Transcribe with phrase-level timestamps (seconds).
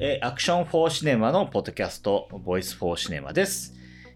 [0.00, 3.74] えーアクション・フォー・シネマのポッドキャスト、ボイス・フォー・シネマです。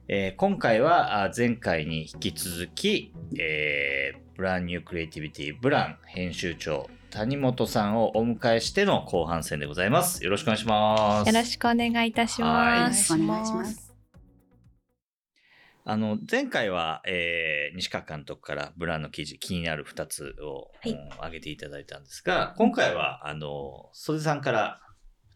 [0.09, 10.25] えー今回はあ前回に引き続き、えーブランニュークリエイティビティブラン編集長谷本さんをお迎えしての後半戦でございます。
[10.25, 11.29] よろしくお願いします。
[11.29, 13.13] よろしくお願いいたしはいます。
[13.15, 13.93] お願いします。
[15.85, 24.81] あの前回は、えー西川監督からブランの記事気になる2つを、はいうん挙げていただいたんですが今回はあの袖さんから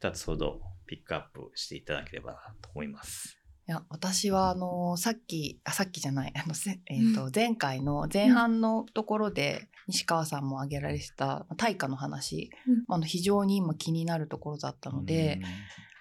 [0.00, 3.38] 2つほどピックアップしていただければなと思います。
[3.68, 12.84] いや、私は、あの、さっき、あ、さっきじゃない、あの、せえっ、と、前回の前半のところで、西川さんも挙げられてた大化の話、うん。
[12.94, 15.40] あの、非常に今気になるところだったので、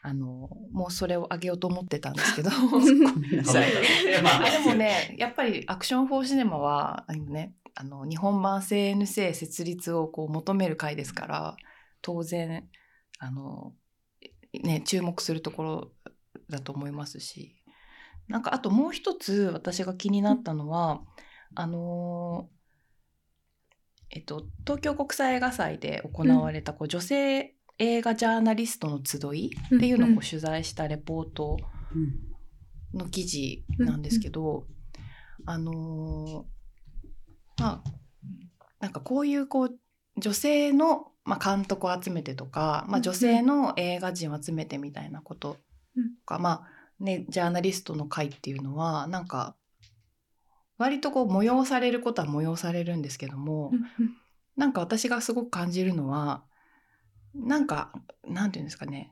[0.03, 3.71] あの、もうそれを挙げようと思ってたんですけど、 ごめんなうん、さい。
[3.73, 11.57] でもね、やっぱりアクション・フォー・シネマは、あのね、あの、日本版 CNC 設立をこう求める会ですから、
[12.03, 12.69] 当然、
[13.17, 13.73] あの、
[14.63, 15.91] ね、注目するところ
[16.49, 17.55] だと思いますし、
[18.27, 21.01] なんかあともう一つ私が気になったのは、
[21.53, 22.49] あの
[24.09, 31.57] えっと、東京国際映画祭で行われたこう女性映画ジャーナリストの集いっていうのをこう取材したレポート
[32.93, 34.65] の記事なんですけど、
[35.45, 36.55] あのー
[37.57, 37.89] まあ
[38.79, 39.79] なんかこういうこう
[40.17, 45.57] 女性の、まあ、監督を集めてとか、まあ、女性の映画人を集めてみたいなこと
[45.95, 49.55] とか、まあねジャーナリストの会っていうのはなんか
[50.77, 53.71] 割とこう催されることは催されるんですけども、
[54.55, 56.43] なんか私がすごく感じるのは
[57.33, 57.91] なんか
[58.27, 59.11] なんていうんですかね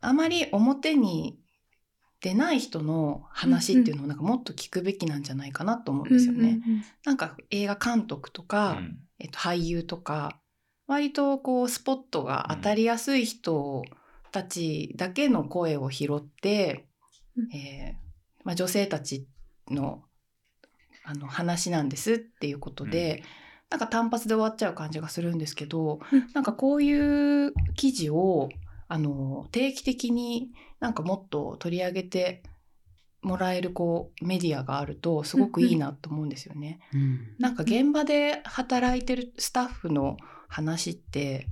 [0.00, 1.38] あまり表に
[2.20, 6.60] 出ない人の話っていうのをなんかもっと聞くべきなんじゃないかなと思うんですよね。
[7.04, 8.98] なんか映画監督とか、うん。
[9.18, 10.36] えっと、俳優とか
[10.92, 13.82] 割とこうスポットが当たりやすい人
[14.30, 16.86] たちだけの声を拾って、
[17.36, 17.48] うん。
[17.54, 18.02] えー
[18.44, 19.26] まあ、女性たち
[19.70, 20.02] の
[21.04, 23.24] あの話なんですっていうことで、
[23.70, 26.28] なんか単発で終わっちゃう感じがするんですけど、うん。
[26.34, 28.50] なんかこういう記事を
[28.88, 32.42] あの定期的になんかもっと取り上げて
[33.22, 36.80] もらえるこうメディアがあるとすごくいいなと思うんですよね。
[37.38, 40.16] なんか現場で働いてるスタッフの
[40.52, 41.48] 話って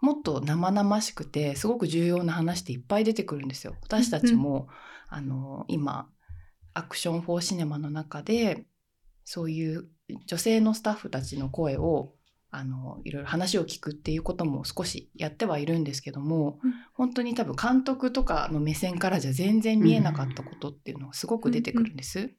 [0.00, 3.76] もっと生々しくてすごく重要な話っていっぱい出てくるんですよ。
[3.82, 4.68] 私たちも、
[5.08, 6.08] あの今
[6.74, 8.66] アクション・フォー・シネマの中で
[9.24, 9.88] そういう
[10.26, 12.12] 女性のスタッフたちの声を
[12.50, 22.30] あのいろいろ話を聞くっていうことも少しやってはいるんですけども、うん本当に多分監督とかの目線からじゃ全然見えなかったことっていうのがすごく出てくるんです。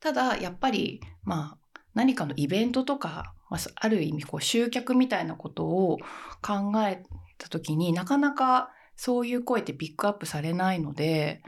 [0.00, 5.98] ただやっぱりまあ何かのイベントとか、まあ、ある意味こう集客みたいなことを
[6.42, 7.04] 考え
[7.38, 11.40] た時になかなかそういう声ってピックアップされないので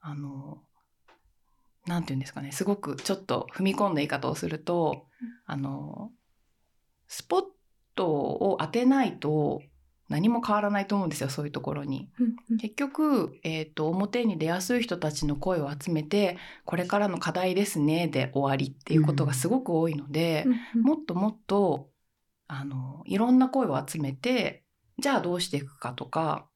[0.00, 0.58] あの
[1.84, 2.52] 何て言うんですかね。
[2.52, 5.06] すごくちょっと踏み込んだ言い方をすると
[5.46, 6.12] あの
[7.08, 7.42] スポッ
[7.96, 9.62] トを当てないと
[10.08, 12.10] 何も変わらないと思うんですよそういうところに。
[12.60, 21.88] 結局、えー、と表に出やすい人たちの声を集めてこれからの課題ですねで終わりっていうことがすごく多いので、もっともっと
[22.46, 24.64] あのいろんな声を集めて
[24.98, 26.46] じゃあどうしていくかとか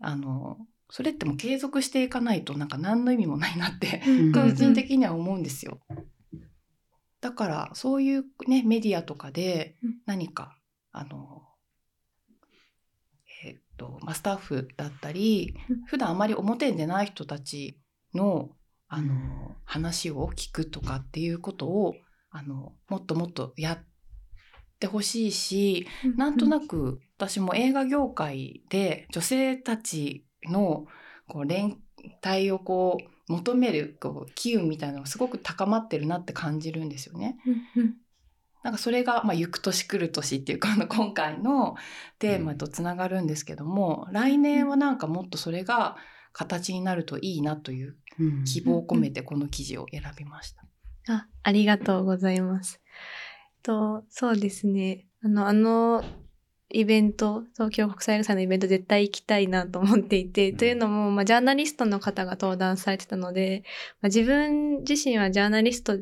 [0.00, 0.58] あの
[0.90, 4.02] それってもう継続していかないとなんか何の意味もないなって
[4.34, 5.80] 個人的には思うんですよ。
[7.20, 10.56] だからそういうねメディアとかでうん何か
[10.92, 11.47] あの
[13.78, 15.82] とまあスタッフだったりうん。
[15.86, 17.80] 普段あまり表に出ない人たち
[18.14, 18.50] の
[18.88, 19.18] あの、うん。
[19.64, 21.94] 話を聞くとかっていうことを
[22.30, 23.78] あのもっともっとやっ
[24.78, 30.86] てほしいしなんとなく私も映画業界で女性たちの
[31.26, 31.78] こう連
[32.24, 37.36] 帯をこう求めるこう機運みたいなのがすごく高まってるなって感じるんですよね。
[38.62, 41.76] なんかそれが、まあ、行く年来る年っていうかあの今回の
[42.18, 45.96] テーマとつながるんですけども、来年はなんかもっとそれが
[46.32, 47.96] 形になるといいなという
[48.44, 50.64] 希望を込めてこの記事を選びました。
[51.12, 52.80] あ、ありがとうございます。
[53.62, 55.06] と、そうですね。
[55.22, 56.04] あの、あの、
[56.70, 63.62] イベント、東京国際映画祭のイベント絶対行きたいなと思っていて、うんというのも、まあ、ジャーナリストの方が登壇されてたので、
[64.00, 65.98] まあ、自分自身はジャーナリスト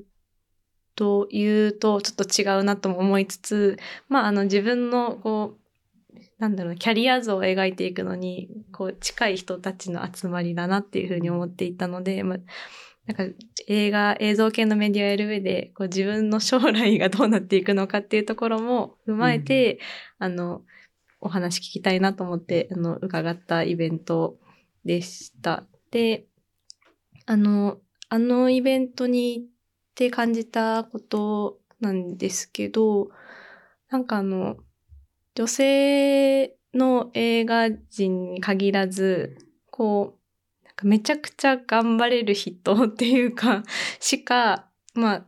[0.96, 3.78] というとちょっと違うなとも思いつつ、
[4.08, 5.66] まあ、あの自分のこう、
[6.38, 12.38] なんだろう、キャリア像を描いていくのに、こう、近い人たちの集まりだなっていうふうに思っていたので、まあ、
[13.06, 13.37] なんか
[13.69, 19.78] 映画、映像系のメディアをやる上で、こう自分の将来がどうなっていくのかっていうところも踏まえて、
[20.19, 20.62] あの、
[21.20, 24.37] お話聞きたいなと思って、あの、伺ったイベント
[24.84, 25.64] でした。
[25.90, 26.26] で、
[27.26, 27.78] あの、
[28.08, 29.44] あのイベントに行
[29.96, 33.08] って感じたことなんですけど、
[33.88, 34.58] なんかあの、
[35.34, 39.38] 女性の映画人に限らず、
[39.70, 40.19] こ
[40.62, 43.62] う、なんかめちゃくちゃ頑張れる人っていうか、
[43.98, 45.26] しか、まあ、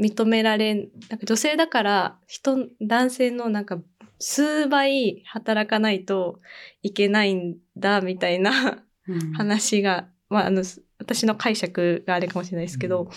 [0.00, 3.78] 認められん、なんか女性だから、人、男性のなんか
[4.18, 6.40] 数倍働かないと
[6.82, 9.32] いけないんだ、みたいなうん。
[9.34, 10.64] 話が、まあ、あの、
[10.98, 13.10] 私の解釈があれかもしれないですけど、うん。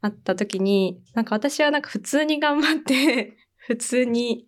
[0.00, 4.46] あった時に、なんか私はなんか普通に頑張って、 普通に、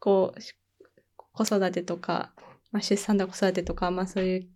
[0.00, 0.54] こう、し
[1.32, 2.32] 子育てとか、
[2.72, 4.48] まあ、出産とか子育てとか、まあそういう、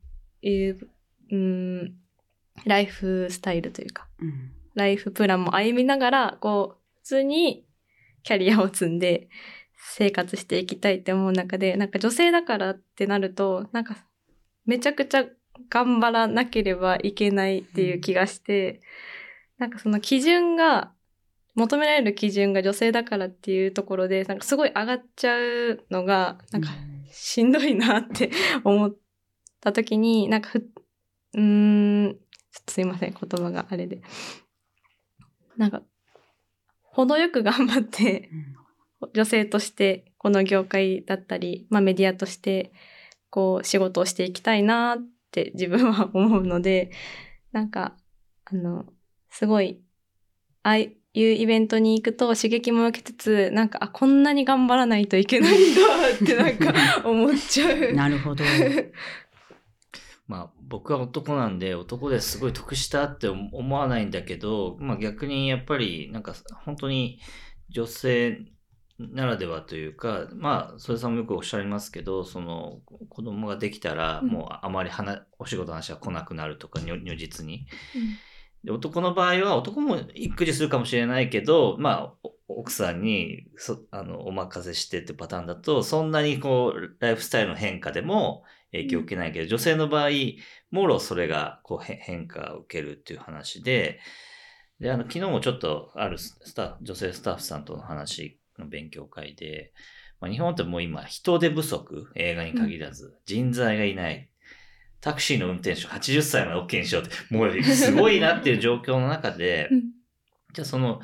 [0.43, 0.91] いう
[1.31, 1.95] うん、
[2.67, 4.53] ライフスタイルというか、うん。
[4.75, 7.65] ライフプランも歩みながら、こう、普通に
[8.23, 9.29] キャリアを積んで
[9.77, 13.97] 生活していきたいって思う中で、なんか女性だからってなると、なんか
[14.65, 15.27] めちゃくちゃ
[15.71, 18.81] 頑張らなければいけないっていう気がして、
[19.59, 20.93] なんかその基準が、
[21.55, 26.71] 求められる基準が女性だからっていうところで、なんかすごい上がっちゃうのが、なんか
[27.11, 28.31] しんどいなって
[28.65, 28.97] 思っ
[29.61, 30.67] た時に、なんかふ、
[31.35, 32.17] うん、
[32.69, 34.01] すいません、言葉があれで。
[35.59, 35.83] なんか、
[36.85, 38.31] 程よく頑張って、
[39.15, 42.73] 女性としてこの業界だったり、まあメディアとして、
[43.29, 44.99] こう仕事をしていきたいなっ
[45.33, 46.93] て自分は 思うので、
[47.53, 47.97] なんか、
[48.45, 48.87] あの、
[49.31, 49.81] すごい、
[50.63, 55.81] ああいうイベントに行くと刺激も受けつつ、なんか、あ、こんなに頑張らないといけないんだ
[56.15, 56.73] ってなんか
[57.09, 57.93] 思っちゃう。
[57.95, 58.45] なるほど。
[60.29, 67.19] まあ僕は男なんで男ですごい得したって思わないんだけど、まあ逆にやっぱりなんか本当に
[67.69, 68.39] 女性
[69.13, 74.29] ならではというか、まあ、それさんもよくおっしゃいますけど、その子供ができたら、うん。
[74.29, 77.67] もうあまり話お仕事の話は来なくなるとか、如如実に。
[78.65, 90.11] で男の場合は男も育児するかもしれないけど、まあ、お奥さんにそあのお任せしてってパターンだと、そんなにこう、ライフスタイルの変化でも影響を受けないけど、女性の場合、
[90.71, 94.01] もろそれがこうへ変化を受けるっていう話で、
[94.81, 99.73] で、あの、昨日もちょっとあるスタッフ、女性スタッフさんとの話の勉強会で、
[100.21, 104.29] まあ、日本ってもう今人手不足、映画に限らず、人材がいない。
[105.01, 109.83] タクシーの運転手80歳まで OK にしようって、もうすごいなっていう状況の中で、うん
[110.53, 111.01] じゃあその、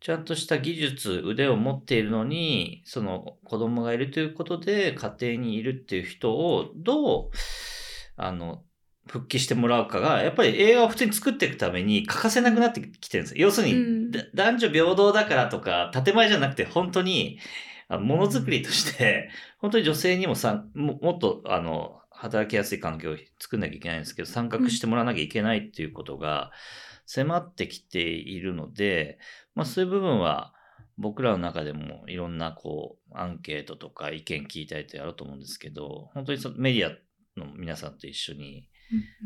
[0.00, 7.30] ちゃんとした技術、腕を持っているのに、その子供がいるということで家庭にいるっていう人をどう、
[8.16, 8.62] あの、
[9.10, 13.46] 復帰してもらうかが、やっぱり映画を普通に作っていくために欠かせなくなってきてるんですよ。
[13.46, 17.38] 要するに、うんだ男女平等だからとか、建前じゃなくて本当に、
[17.88, 26.52] ものづくりとして、本当に女性にもさももっと、あの、働きやすい環境を作んなきゃいけないんですけど、参画してもらわなきゃいけないっていうことが
[27.06, 29.18] 迫ってきているので、
[29.56, 30.52] まあそういう部分は
[30.98, 36.90] 僕らの中でもいろんなこうアンケートとか意見聞いたりとやろうと思うんですけど、本当にメディア
[37.40, 38.68] の皆さんと一緒に、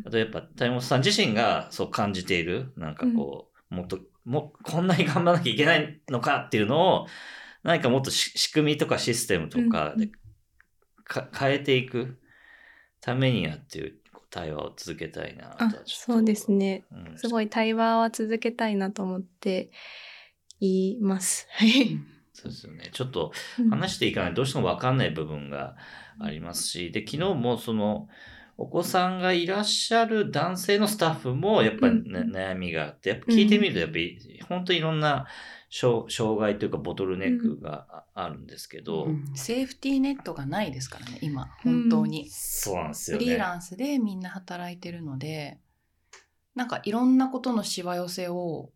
[0.06, 7.06] あとやっぱ谷本さん自身がそう感じている、なんかこう、もっと、もこんなに頑張らなきゃいけないのかっていうのを、
[7.62, 10.10] 何かもっとし仕組みとかシステムとかで
[11.04, 12.18] か変えていく
[13.00, 13.94] ためにはっていう
[14.30, 16.84] 対話を続けたいなとそうですね。
[16.92, 19.70] うんすごい対話は続けたいなと思って
[20.60, 21.46] います。
[21.52, 21.98] はい。
[22.32, 22.90] そうですよね。
[22.92, 25.76] ちょっとうん話していかないとどうしても分かんない部分が
[26.18, 28.08] ありますし、で、昨日もその、
[28.56, 35.26] お子さんがいらっしゃる男性のスタッフもやっぱり、ねうん悩みがあって、やっぱ聞いてみるとやっぱり本当にいろんな
[35.70, 43.24] 障障害というかボトルネックがああるんですけど、うんセーフティーネットがないですからね今本当に、そうなんですよね。
[43.24, 45.58] フリーランスでみんな働いてるので
[46.54, 48.70] なんかいろんなことのしわ寄せを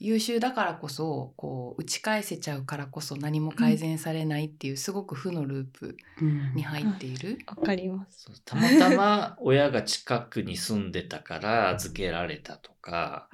[0.00, 7.38] 優秀だからこそこう打ち返せちゃうからこそ何も改善されないっていうすごく負のループうんに入っている。
[7.46, 8.42] わかります。
[8.44, 13.28] たまたま親が近くに住んでたから預けられたとか、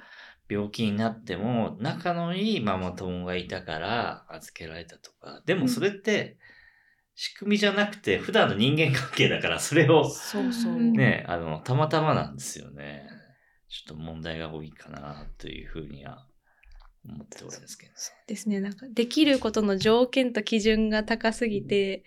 [0.49, 6.37] 病気になっても仲のいいママ友がいたから預けられたとか、でもそれって
[7.15, 10.73] 仕組みじゃなくて普段の人間関係だからそれをそうそう。
[10.73, 13.07] うんね、あの、たまたまなんですよね。
[13.69, 16.26] ちょっと問題が多いかなというふうには
[17.07, 17.93] 思っておるんですけど。
[18.27, 18.59] ですね。
[18.59, 22.03] なんか、できることの条件と基準が高すぎて、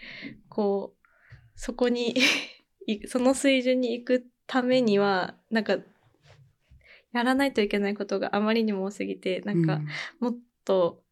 [0.49, 1.09] こう、
[1.55, 2.15] そこに
[2.87, 5.79] い、その水準に行くためには、なんか、
[7.13, 9.81] やらないといけないことがあまりにも多すぎて、なんか、
[10.21, 11.03] もっと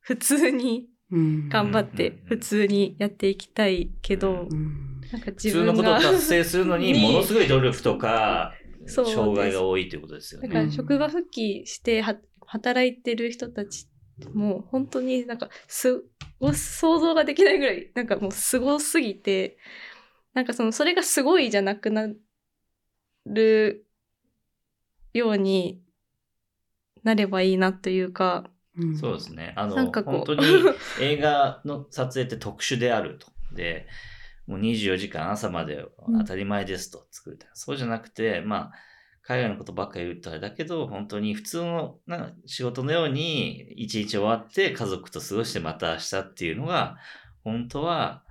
[0.00, 5.00] 普通に頑頑張って普通にやっていきたいけど、うん。
[5.12, 8.52] なんか普通のことを達成するのに、に ものすごい努力とか、
[8.86, 10.48] 障害が多いということですよね。
[10.48, 12.16] だから職場復帰しては
[12.48, 13.88] 働いてる人たち
[14.32, 16.02] も本当になんかす
[16.40, 19.58] ご想像ができないぐらいなんかもうすごすぎて
[20.34, 22.08] なんかそのそれがすごいじゃなくな
[23.26, 23.86] る
[25.12, 25.82] ように
[27.04, 29.54] なればいいなというかうんそうですね。
[29.56, 30.44] あの、なんかこう本当に
[31.00, 33.26] 映画の撮影って特殊であると。
[33.52, 33.88] で、
[34.46, 35.84] もう24時間朝まで
[36.20, 38.72] 当たり前ですと作る、そうじゃなくて、まあ、
[39.28, 46.96] 海外のことばっかり言うとあれだけど、本当に普通のな仕事のように一日終わって家族と過ごしてまた明日っていうのが、
[47.44, 48.24] 本当は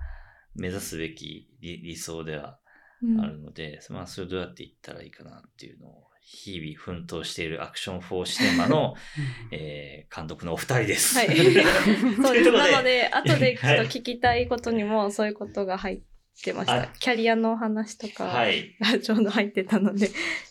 [0.56, 2.58] 目指すべき理理想では
[3.00, 8.96] うんあるので、まあ、それをどうやっていったらいいかなっていうのを、日々奮闘しているアクション4シネマの、
[9.52, 11.16] えー監督のお二人です。
[11.16, 11.28] はい。
[11.28, 11.34] と
[12.26, 12.42] そうで。
[12.42, 16.17] すなので後でちょっと聞きたいことにもそういうことが入って
[16.52, 18.76] ました、はいキャリアの話とかはい。
[18.80, 20.10] がちょうど入ってたので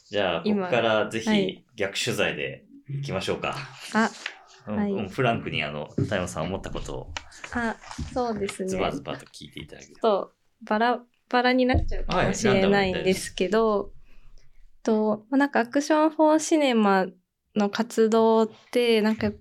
[0.10, 1.66] じゃあ、ここ今からぜひはい。
[1.76, 3.56] 逆取材で行きましょうか。
[3.94, 4.10] あ
[4.68, 4.92] うんはい。
[4.92, 7.14] うんフランクにあの、太陽さん思ったことを。
[7.54, 7.76] あ
[8.14, 8.70] そうですね。
[8.70, 13.92] ズバズバと聞いていただけるちょっとバラバラになっちゃうかもしれないんですけど、
[14.84, 17.06] とまあなんかアクション・フォー・シネマ
[17.56, 19.32] の活動ってなんか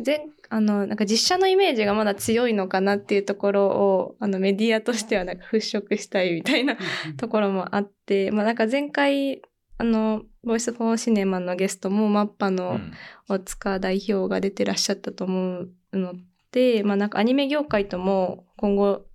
[0.00, 6.76] 全あのなんか実写のイメージがまだ強いのかなっていうところをあのメディアとしてはなんか払拭したいみたいな
[7.16, 9.42] ところもあって、まあ、なんか前回
[9.78, 12.92] あのボイス・フォー・シネマのゲストもマッパうのん
[13.28, 16.14] 大塚代表が出てらっしゃったと思うの
[16.52, 19.06] で、まあなんかアニメ業界とも今後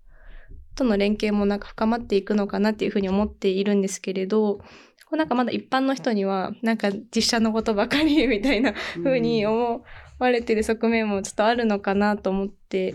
[0.76, 4.64] との連携もなんか深まっていくのかなっていうふうに思っているんですけれど、こ
[5.14, 9.84] うなんかまだ一般の人にはなんか実写のことばかりみたいな風に思
[10.20, 12.94] われてる側面もちょっとあるのかなと思って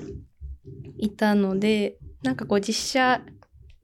[0.98, 3.20] いたので、なんかこう実写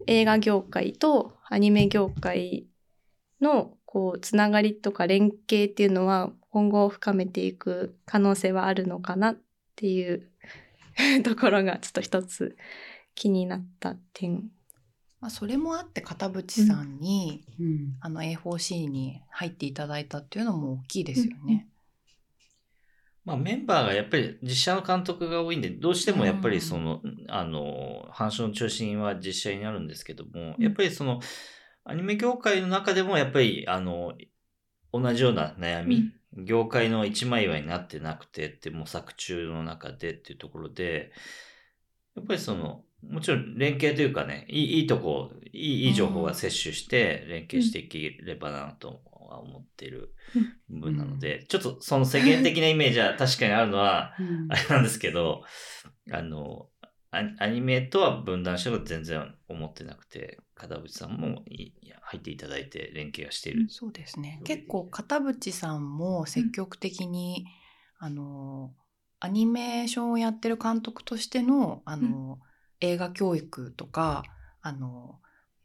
[0.06, 2.66] 映画業界とアニメ業界
[3.40, 9.37] のこうつながりとか連携っていうのは今後深めていく可能性はあるのかなっ
[9.76, 10.28] ていう
[11.25, 12.56] ところがちょっと一つ
[13.14, 14.50] 気になった点。
[15.20, 21.68] まあ、それもあって片渕さんに、うんあの A4C に入っていただいたっていうのも大きいですよね。
[23.25, 30.65] まあ、メンバーがやっぱり実写の監督が多いんで、どうしてもやっぱりその、あの、反射の中心は実写になるんですけども、うん。
[30.65, 31.21] やっぱりその、
[31.85, 34.15] アニメ業界の中でもやっぱり、あの、
[34.93, 41.12] 同じような悩み、業界の一枚岩になってなくてって模索中の中でっていうところで、
[42.17, 50.15] やっぱりその、もちろん連携というかね、いいいいとこ、いいいい情報が摂取して連携していければなとは思っている
[50.69, 54.47] 部分なので、ちょっとその世間的なイメージは 確かにあるのは、うん。
[54.51, 55.45] あれなんですけど、
[56.11, 56.69] あの、
[57.13, 63.67] アアニメとは分断してると全然思ってなくて、片渕さんも入っていただいて連携はしている。
[63.69, 64.41] そうですね。
[64.45, 67.47] 結構片渕さんも積極的に、
[67.99, 68.73] あの
[69.19, 72.39] アニメーションをやってる監督としてのあの、
[72.81, 74.25] 映画教育とか
[74.63, 75.21] あの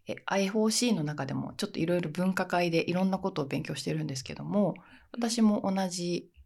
[0.07, 4.75] え I4C の中でもちょっといろいろ分科会でいろんなことを勉強してるんですけども
[5.11, 6.41] 私も同じ、えっ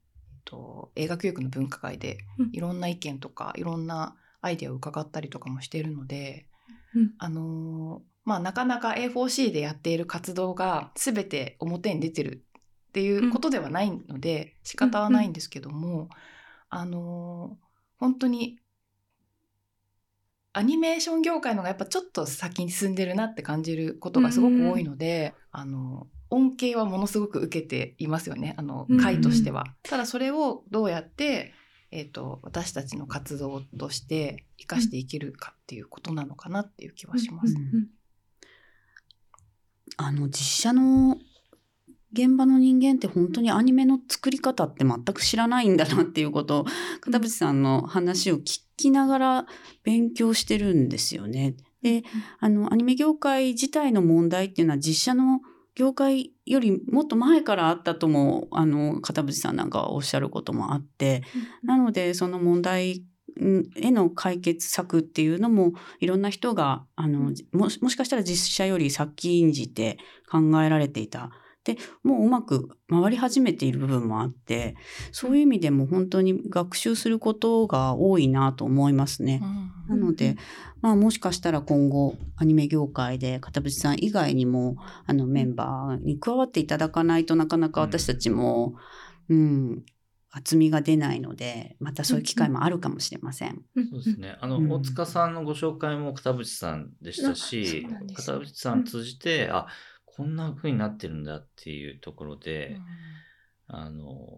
[0.46, 2.50] と、映画教育の分科会でうん。
[2.54, 6.46] いろんな意見とかいろんなアイデアを伺ったりとかもしているので、
[6.96, 7.12] うん。
[7.18, 12.44] あのーまあなかなか A4C でやっている活動が全て表に出てる
[12.90, 16.10] っていうことではないので、仕方はないんですけども、
[16.70, 18.60] あのー本当に
[20.60, 28.56] アニメーション業界の方がやっぱちょっと先に進んでるなって感じることがすごく多いので、あの恩恵はものすごく受けていますよね。
[28.58, 29.64] あのうん会としては。
[29.84, 31.54] ただそれをどうやって、
[31.92, 37.56] えー、と私たちの活動として生かしていけるかっていうことなのかなっていう気はします。
[37.56, 37.88] うん
[39.96, 41.18] あの実写の
[42.12, 46.66] 現場の人間って本当にアニメの作り方って全く知らないんだなっていうことを
[47.02, 49.46] 片渕さんの話を聞きながら
[49.84, 51.56] 勉強してるんですよね。
[51.82, 52.04] で
[52.40, 55.42] あのアニメ業界自体の問題っていうのは実写の
[55.76, 61.24] 業界よりもっと前からあったともあの片渕さんなんかはおっしゃることもあって
[61.64, 63.06] なのでその問題
[63.40, 69.98] んへの解決策っていうのもいろんな人があのもしもしかしたら実写より先んじて
[70.30, 71.32] 考えられていた。
[71.76, 74.76] でもううまく回り始めている部分もあって
[75.12, 79.42] そういう意味でも本当に学習することが多いなと思いますね。
[79.88, 80.36] なので、
[80.82, 88.76] まあもしかしたら今後アニメ業界で片渕さん以外にもあのメンバーに加わっていただかないとなかなか私たちも、
[89.30, 89.84] うん、
[90.32, 93.62] 厚みが出ないのでまたそういう機会もあるかもしれません。
[93.92, 94.38] そうですね。
[94.42, 94.72] あの、うん。
[94.72, 99.68] 大塚さんのご紹介も片渕さんでしたあし片渕さん通じて、あ、
[100.20, 102.76] こんな風になってるんだっていうところで、
[103.68, 104.38] あの、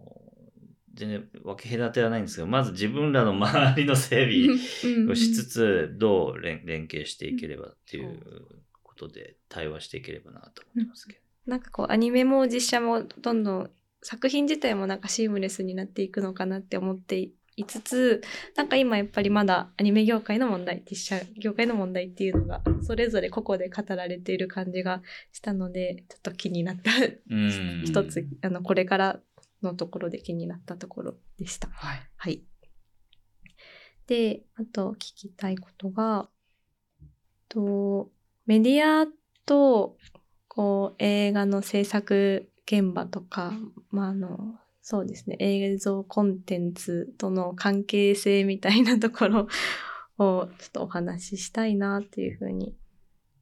[0.94, 8.20] 全然分け隔てはないんですけど、まず自分らの周りの整備をしつつ、どう連連携していければっていう
[8.84, 11.20] ことで対話していければなと思ってますけど。
[11.50, 13.70] なんかこうアニメも実写もどんどん
[14.02, 17.32] 作品自体もなんかシームレスになっていくのかなって思ってい
[17.66, 18.22] つつ
[18.56, 26.90] なんか今やっぱりまだアニメ業界の問題実写業界の問題っていうのがそれぞれ個々で語られている感じがしたのでちょっと気になった
[27.30, 29.20] うん一つあのこれから
[29.62, 31.68] のところで気になったところでした。
[31.72, 32.00] はい。
[32.16, 32.42] はい。
[34.06, 36.28] で、あと聞きたいことが、
[37.48, 38.10] と
[38.46, 39.06] メディア
[39.46, 39.96] と
[40.48, 43.52] こう映画の制作現場とか、
[43.90, 49.48] まあ、あの、そうですね、映像コンテンツとの関係性みたいなところ
[50.18, 52.74] をちょっとお話ししたいなっていうふうに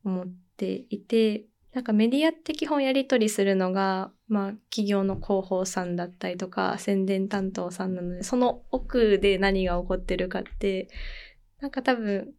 [0.05, 0.27] 思っ
[0.59, 10.89] ていて、なんかメディアって基本やり取りするのが、まあ企業の広報さんだったりとか宣伝担当さんなので、その奥で何が起こってるかって、
[11.61, 12.35] なんか多分、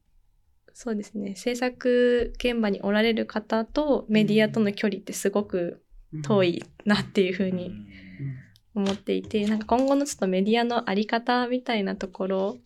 [0.74, 5.84] そうですね、制作現場におられる方とメディアとの距離ってすごく
[6.24, 7.72] 遠いなっていうふうに
[8.73, 12.57] 思っていて、なんか今後のちょっとメディアのあり方みたいなところ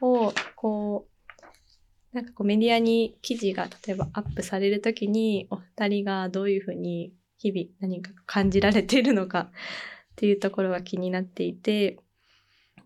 [0.00, 1.06] を、こ
[2.12, 9.50] う、なんかこうメディアに記事が例えばアップされるときに、お二人がどういうふうに日々何か感じられているのか
[10.12, 11.98] っていうところが気になっていて、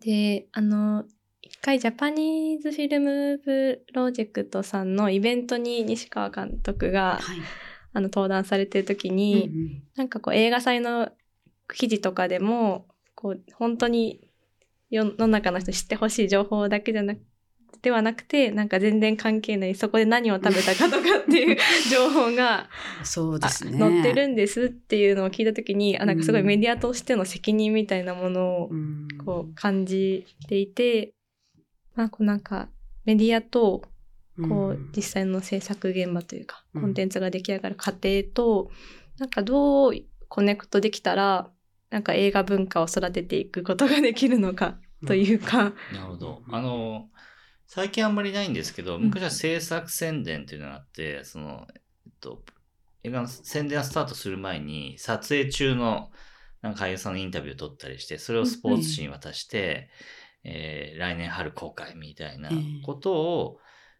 [0.00, 1.04] で、あの、
[1.42, 7.38] 一回ジャパニーズフィルムプロジェクトさんのイベントに西川監督が、はい。
[7.92, 9.82] あの登壇されてる時うんに、うん。
[9.96, 11.10] なんかこう映画祭の
[11.74, 14.30] 記事とかでも、こう本当に
[14.90, 17.20] 世の中の人に知ってほしい情報だけじゃなく
[17.82, 21.56] ではなくて、なんか全然関係ない、そこで何を食べたかとかっていう
[21.90, 22.68] 情報が、
[23.00, 23.78] あそうですね。
[23.78, 29.08] 載ってるんですっていうのを聞いた時に、あ、なんかすごいメディアとしての責任みたいなものをうん。
[29.24, 31.14] こう感じていて、
[31.94, 32.68] まあこうなんか
[33.04, 33.82] メディアと
[34.48, 36.82] こう実際の制作現場というか、うん。
[36.82, 38.70] コンテンツが出来上がる過程と、
[39.18, 39.92] なんかどう
[40.28, 41.50] コネクトできたら、
[41.90, 46.42] なんか映画文化を育てていくことができるのかというか、なるほど。
[46.50, 47.08] あの、
[47.66, 52.42] 最近あんまりないんですけど、昔は制作宣伝っていうのがあって、その、えっと、
[53.02, 56.10] 映画の宣伝がスタートする前に、撮影中の
[56.62, 59.90] なんか俳優さんのインタビューを取ったりして、それをスポーツ紙に渡して、
[60.44, 62.50] えー来年春公開みたいな
[62.84, 63.58] ことを、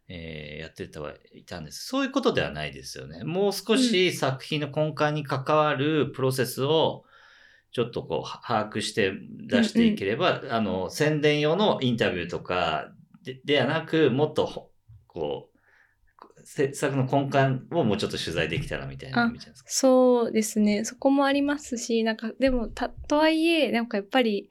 [0.09, 1.87] えーやってたはいたんです。
[1.87, 3.25] そういうことではないですよね。
[3.25, 7.05] もう少し作品の根幹に関わるプロセスを、
[7.77, 12.91] ちょっとこう、把握して出していければ、あの、宣伝用のインタビューとか
[13.23, 14.71] でではなく、もっとほ、
[15.07, 19.31] こう、制作の根幹をもうちょっと取材できたらみたいな。
[19.67, 24.49] そうですね、そこもありますし、なんかでも、た、とはいえ、なんかやっぱり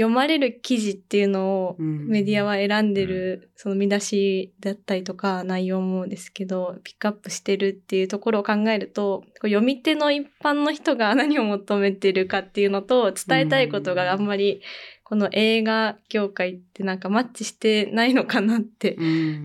[0.00, 14.62] 読まれる記事っていうのをメディアは選んでる、その見出しだったりとか内容もですけど、ピックアップしてるっていうところを考えると、こう読み手の一般の人が何を求めてるかっていうのと、伝えたいことがあんまり、
[15.04, 18.96] この映画業界ってなんかマッチしてないのかなって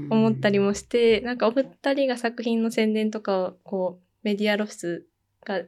[0.09, 5.05] 思ったりもして、なんかお二人が作品の宣伝とかをこうメディア露出
[5.43, 5.63] が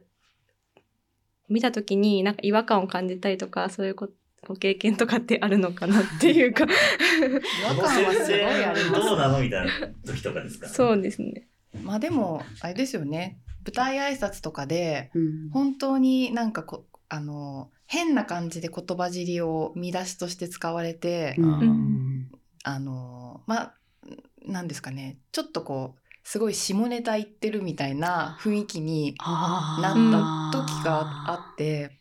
[1.48, 4.08] 見たときになんか違和感を感じたりとかそういうこ
[4.46, 6.64] ご経験とかってあるのかなっていうか。
[6.64, 6.68] 違
[7.76, 9.72] 和感はすごいありますどうなのみたいな
[10.06, 10.68] 時とかですか？
[10.68, 11.48] そうですね。
[11.82, 13.40] まあでもあれですよね。
[13.64, 15.50] 舞台挨拶とかでうん。
[15.50, 22.30] 本当になんかこあの変な感じで言葉尻を見出しとして使われて、うん。
[22.64, 23.74] あのまあ
[24.46, 25.18] なんですかね。
[25.32, 31.97] ちょっとこうすごい下ネタ言ってるみたいな雰囲気にあなーった時があって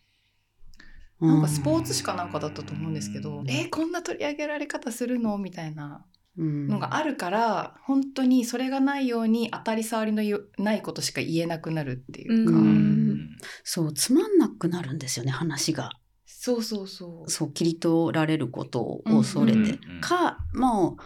[1.20, 3.50] なんかスポーツ誌かなんかだったと思うんですけど、うん。
[3.50, 5.38] えーこんな取り上げられ方するの？
[5.38, 6.06] みたいな
[6.38, 6.68] うん。
[6.68, 13.10] のがあるから、本当にそれがないように当たり障りのよないことしか言えなくなるっていうか、ううん。
[13.14, 13.30] ん
[13.64, 15.90] そうつまんなくなるんですよね話が。
[16.26, 17.32] そうそうそう。
[17.32, 19.66] そう切り取られることを恐れて、うん。
[19.66, 21.04] うんうんかもう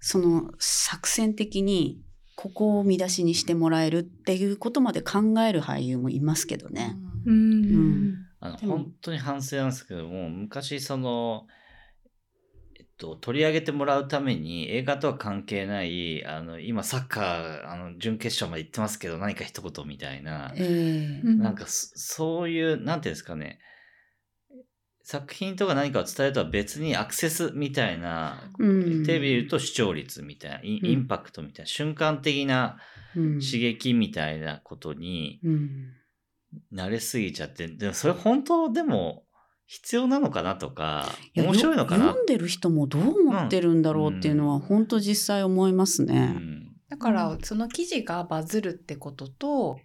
[0.00, 2.00] その作戦的に
[2.34, 6.96] ここを見出しにしてもらえるっていうことまで考える俳優もいますけどね。
[7.24, 7.60] ううん。
[8.08, 8.26] ん。
[8.44, 11.46] あの本当に反省なんですけども昔その、
[12.76, 21.20] えっと、取り上げてもらうために映画とは関係ないあの今サッカーあの準決勝まで行ってますけど何か一言みたいな、ええ。
[21.24, 21.38] うん。
[21.38, 23.60] なんかそそういうなんていうんですかね
[25.04, 29.04] 作品とか何かを伝えるとは別にアクセスみたいな、うん。
[29.04, 30.90] テレビで言うと視聴率みたいな、インうん。
[30.90, 32.78] インパクトみたいな、瞬間的な
[33.14, 33.40] うん。
[33.40, 35.92] 刺激みたいなことにうん
[36.72, 39.24] 慣れすぎちゃって、でもそれ本当でも
[39.66, 42.06] 必要なのかなとか、面白いのかな？
[42.06, 46.26] 読んでる人もどう思ってるんだろうっていうのは、本当実際思いますうね。
[46.26, 49.78] んだからその記事がバズるってことと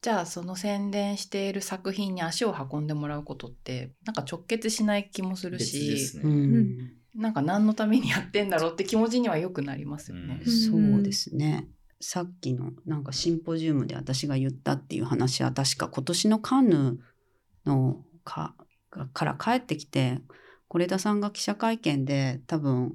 [0.00, 6.22] じゃあその宣伝している作品に足を運んでもらうことってなんか直結しない気もする別ですし、ね。
[6.24, 10.40] うんなんか何のためにやってんだろうって気持ちにはよくなりますよね。
[10.46, 11.68] うんそうですね。
[12.04, 16.98] さっきのなんかシンポジウムで私が言ったっていう話は確か今年のカンヌ
[17.64, 18.54] のか
[19.14, 20.18] から帰ってきて
[20.68, 22.94] 是枝さんが記者会見で多分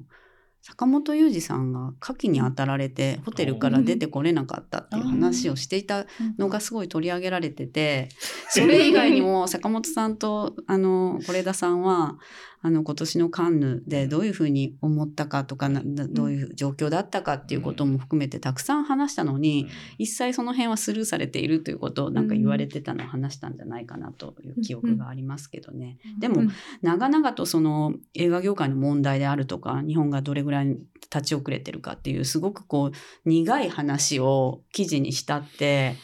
[0.61, 6.05] 坂本雄二さんが火器に当たられてホテルから出てこれなかったっていう話をしていた
[6.37, 8.09] のがすごい取り上げられてて
[8.49, 12.17] それ以外にも坂本さんとあの是枝さんは
[12.61, 19.67] あの今年のカンヌでどういうふうに思ったかとかどういう状況だったかっていうことも含めてたくさん話したのに、
[19.97, 25.97] 一切その辺はスルーされているということをなんか言われてたのを話したんじゃないかなという記憶がありますけどね。
[26.19, 26.49] でもうん。
[26.81, 30.77] 長々とその映画業界の問題であるとか日本がどれぐらい
[31.13, 35.95] 立ち遅れてるかっていうすごくこう苦い話を記事にしたって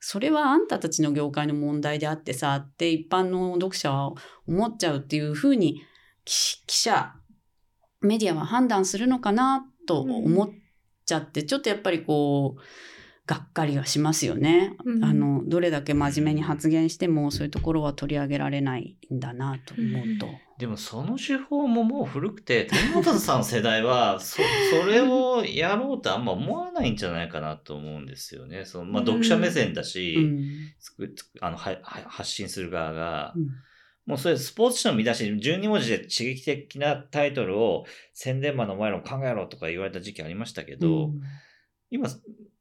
[0.00, 4.12] それはあんたたちの業界の問題であってさって一般の読者は
[4.46, 5.82] 思っちゃうっていうふうに
[6.30, 7.12] 記記者
[8.00, 10.48] メディアは判断するのかなと思っ
[11.04, 12.60] ちゃって、ちょっとやっぱりこう
[13.26, 14.76] がっかりはしますよね。
[14.84, 15.04] うん。
[15.04, 20.28] あのどれだけ真面目に発言してもそういうところは取り上げられないんだなと思うと。
[20.58, 24.40] でもその手法ももう古くて、谷本さんの世代は そ、
[24.70, 28.64] それをやろうとあんま思わないんじゃないかなと思うんですよね。
[28.64, 29.06] そのまあ、うん。
[29.06, 30.16] 読者目線だうし、
[31.40, 33.34] あのはは発信する側が、
[34.10, 41.12] うんもうそれスポーツ紙の見出し、12文字で刺激的なタイトルを宣伝マンの前の考えろとか言われた時期ありましたけど、
[41.90, 42.08] 今、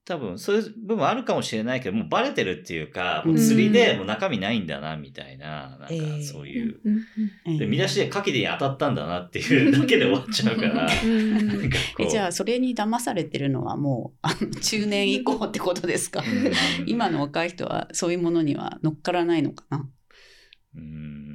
[0.06, 6.24] 多分そういう部分あるかもしれないけど、もうバレてるっていうか、もう釣りでもう中身ないんだな、みたいな、なんかええ。
[6.24, 6.80] そういう。
[6.84, 6.98] うん
[7.46, 7.58] ええ。
[7.60, 10.90] で見出しで牡蠣で当たったんだなっていうだけで終わっちゃうから、
[12.10, 16.22] じゃあそれに騙されてるのはもうあの中年以降ってことですか？
[16.22, 16.90] うん。
[16.90, 19.90] 今の若い人はそういうものには乗っからないのかな？
[20.76, 21.29] うん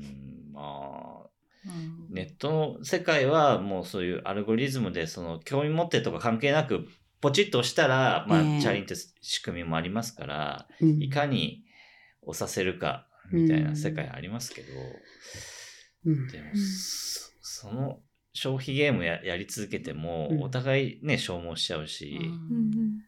[2.10, 6.86] ネットの世界はもうそういうアルゴリズムでその興味持ってとか関係なく
[7.24, 8.60] ポチッと押したら、まあ、ええ。
[8.60, 11.02] チャリンって仕組みもありますから、うん。
[11.02, 11.64] いかに
[12.20, 14.68] 押させるかみたいな世界ありますけど、
[16.04, 16.28] うん。
[16.28, 18.00] でも、そその
[18.34, 20.42] 消費ゲームややり続けても、うん。
[20.42, 23.00] お互いね、消耗しちゃうし、うん。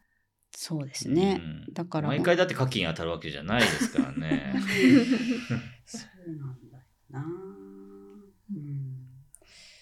[0.51, 1.75] そうですね、うん。
[1.75, 4.55] だから毎回だって課金当たるわけじゃないですからね。
[5.85, 7.46] そうなんだよな、うん、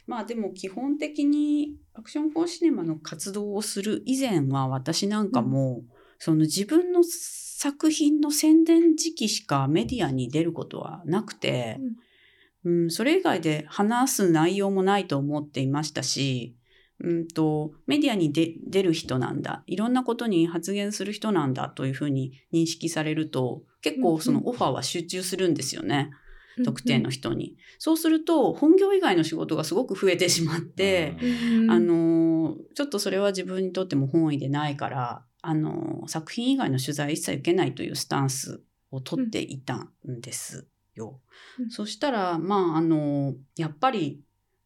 [0.06, 5.82] まあでも基本的にアクション・フォー・シネマの活動をする以前は私なんかも、
[6.18, 11.78] その自分の作品の宣伝時期しかメディアに出ることはなくて、
[12.64, 16.56] うん、それ以外で話す内容もないと思っていましたし、
[17.00, 26.10] うんと、メディアに出出る人なんだ、いろんなことに発言する人なんだというふうに認識されると、結構そのオファーは集中するんですよね。
[26.62, 27.56] 特定の人に。
[27.78, 41.20] そうすると、本業以外の仕事がすごく増えてしまって、うんあのーちょっとそれは自分にとっても本意でないから、あのー作品以外の取材は一切受けないというスタンスを取っていたんですよ。
[41.58, 44.20] うんそしたら、まあ、あのーやっぱり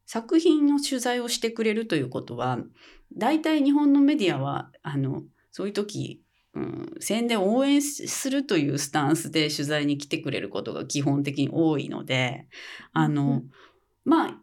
[0.07, 2.59] 作品の取材をしてくれるということは、
[3.16, 6.22] 大体日本のメディアは、あの、そういう時、
[6.55, 12.49] うん、宣伝を応援するというスタンスで取材に来てくれることが基本的に多いので、
[12.93, 13.43] あの、
[14.05, 14.39] まあ、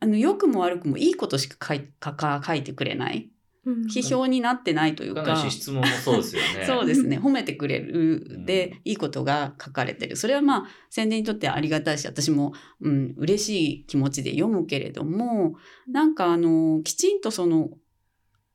[0.00, 3.30] あの、良くも悪くもいいことしか書い書か書いてくれない。
[3.64, 6.66] うん批評になってないというかか質問もそうですよね。
[6.66, 7.16] そうですね。
[7.18, 10.16] 褒めてくれるうんで、いいことが書かれてる。
[10.16, 15.54] それはまあ、宣伝にとってありがたいし、私も、うん、嬉しい気持ちで読むけれども、
[15.86, 17.70] なんかあの、きちんとその、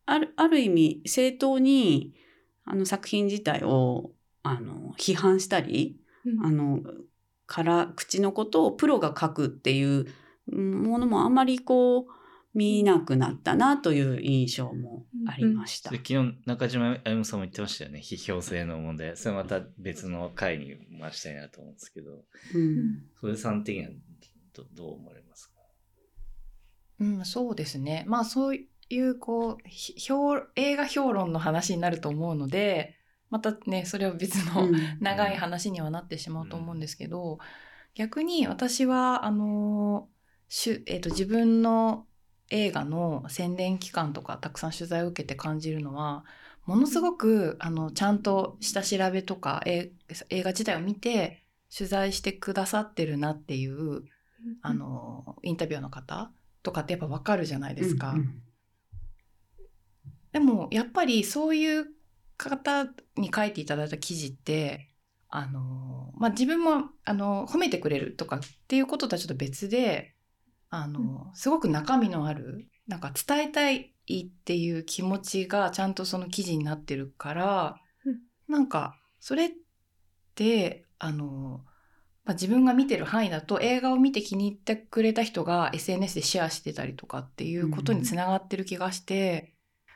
[0.05, 2.13] ある、ある意味、正当に、
[2.67, 4.11] あの作品自体を、
[4.43, 6.81] あの、批判したり、うんあの、
[7.45, 10.05] から、口のことをプロが書くっていう
[10.51, 12.05] うんものもあんまりこう、
[12.53, 15.91] 見なくなったなという印象もありました。
[15.91, 17.99] で昨日中島歩夢さんも言ってましたよね。
[17.99, 19.15] 批評性の問題。
[19.15, 22.23] それまた別の回に回したいなと思うんですけど、
[22.55, 23.91] うんそれさん的には
[24.53, 25.59] どどう思われますか？
[27.01, 28.05] うん、そうですね。
[28.07, 32.97] まあそういうこう映画評論の話になると思うので
[33.29, 34.75] またねそれは別のうん。
[35.01, 37.39] 長い話にはなってしまうと思うんですけど、
[37.95, 40.09] 逆に私はあの
[40.47, 42.05] しゅ、えー、と自分の
[42.49, 46.23] 映画の宣伝期間とかたくさん取材を受けて感じるのは
[46.65, 49.91] ものすごくあのちゃんと下調べとかえ
[50.29, 51.43] 映画自体を見て
[51.75, 54.05] 取材してくださってるなっていう
[54.61, 56.31] あのインタビュアーの方
[56.63, 58.11] とかってやっぱ分かるじゃないですか。
[58.11, 58.41] うんうん
[60.31, 61.87] でもやっぱりそういう
[62.37, 62.85] 方
[63.15, 64.89] に書いていただいた記事って
[65.29, 70.13] あの、まあ、自分もあの褒めてくれるとかっていうこととはちょっと別で
[70.69, 78.17] あの、すごく中身のあるなんか伝えたいっていう気持ちがちゃんとその記事になってるから、うん。
[78.47, 79.51] なんかそれっ
[80.35, 81.61] てあの、
[82.25, 89.53] まあ、自分が見てる範囲だと映画を見て気に入ってくれた人が SNS でシェアしてたりとかっていうことにつながってる気がして、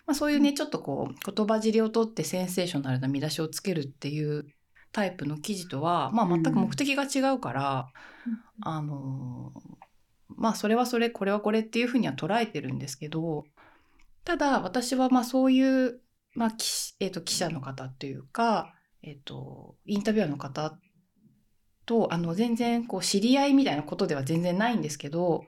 [0.07, 4.45] まあ、そういうねちょっとこう言葉尻を取ってセンセーショナルな見出しをつけるっていう
[4.91, 7.87] タイプの記事とは、まあ、全く目的が違うから、
[8.61, 9.53] あの
[10.27, 13.45] まあそれはそれこれはこれっていうふうには捉えてるんですけど
[14.25, 16.01] ただ私はまあそういう、
[16.35, 16.65] まあ記
[16.99, 20.77] えー、と記者の方というか、えー、とインタビュアーの方
[21.85, 25.43] とあの全然こう知り合いみたいなことでは全然ないんですけど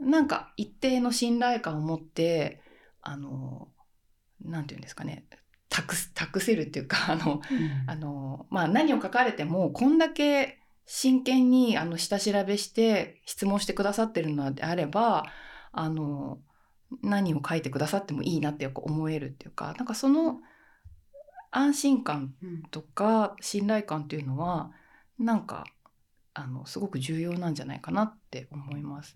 [0.00, 2.60] なんか一定の信頼感を持って
[3.02, 3.68] あの
[4.42, 5.26] なんていうんですかね。
[5.68, 7.40] 託す託せるっていうか あの
[7.86, 15.26] あの、まあ、何を書かれてもこんだけ真剣にあの下調べして質問してくださってるのであれば
[15.70, 16.40] あの
[17.02, 20.40] 何を書いてくださってもいいなって思えるっていうかなんかその
[21.52, 22.62] 安心感うん。
[22.70, 24.72] とか信頼感っていうのは
[25.18, 25.64] なんか
[26.34, 29.14] あのすごく重要なんじゃないかなって思います。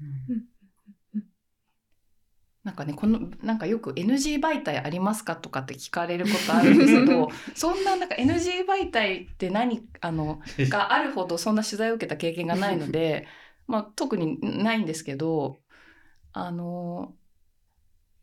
[2.65, 13.29] なんかねこのなんかよく NG 媒体ありますかとかって聞かれることあるんですけど そんななんか NG 媒体って何あのがあるほどそんな取材を受けた経験がないので、
[13.69, 15.61] まあ、特にないんですけど
[16.33, 17.15] あの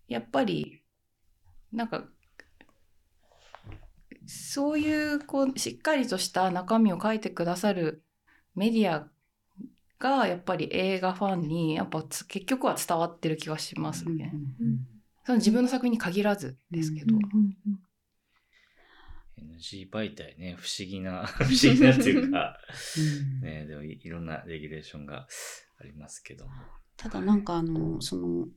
[0.07, 0.81] やっぱり
[1.71, 2.05] なんか
[4.25, 8.03] そういうこうしっかりとした中身を書いてくださる
[8.55, 9.07] メディア
[10.01, 14.33] がやっぱり映画ファンにやっぱつ結局は伝わってる気がしますうんね。
[14.33, 17.15] うんその自分の作品に限らずですけど。
[19.37, 22.57] NG 媒体ね、不思議な、 不思議なっていうか、
[22.97, 25.27] うんね、でもいいろんなレギュレーションが
[25.79, 26.51] ありますけども。
[26.97, 28.47] ただなんかあのその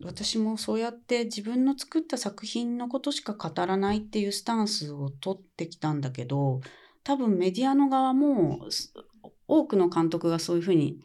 [0.00, 6.60] 私もそうやって自分の作った作品のことしか語らないっていうスタンスを取ってきたんだけど
[7.02, 8.92] 多分メディアの側もす
[9.46, 11.00] 多くの監督がそういうふうに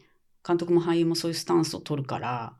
[0.46, 2.56] 監督も俳優もそういうスタンスを取るから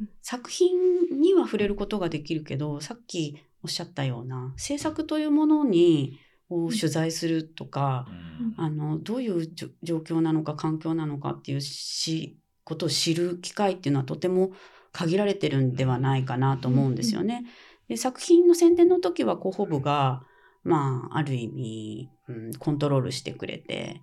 [0.00, 9.46] うん作品には触れることができるけどさっきおっしゃったような制作というものにを取材するとか、うんあのどういう
[9.82, 14.52] 状況なのか環境なのかっていうしことを知る機会っていうのはとても
[14.92, 17.44] 限られてるんではないかなと思うんですよね。
[17.88, 20.22] で作品の宣伝の時は広報部が、
[20.64, 24.00] まあ、ある意味、うん、コントロールしてくれて、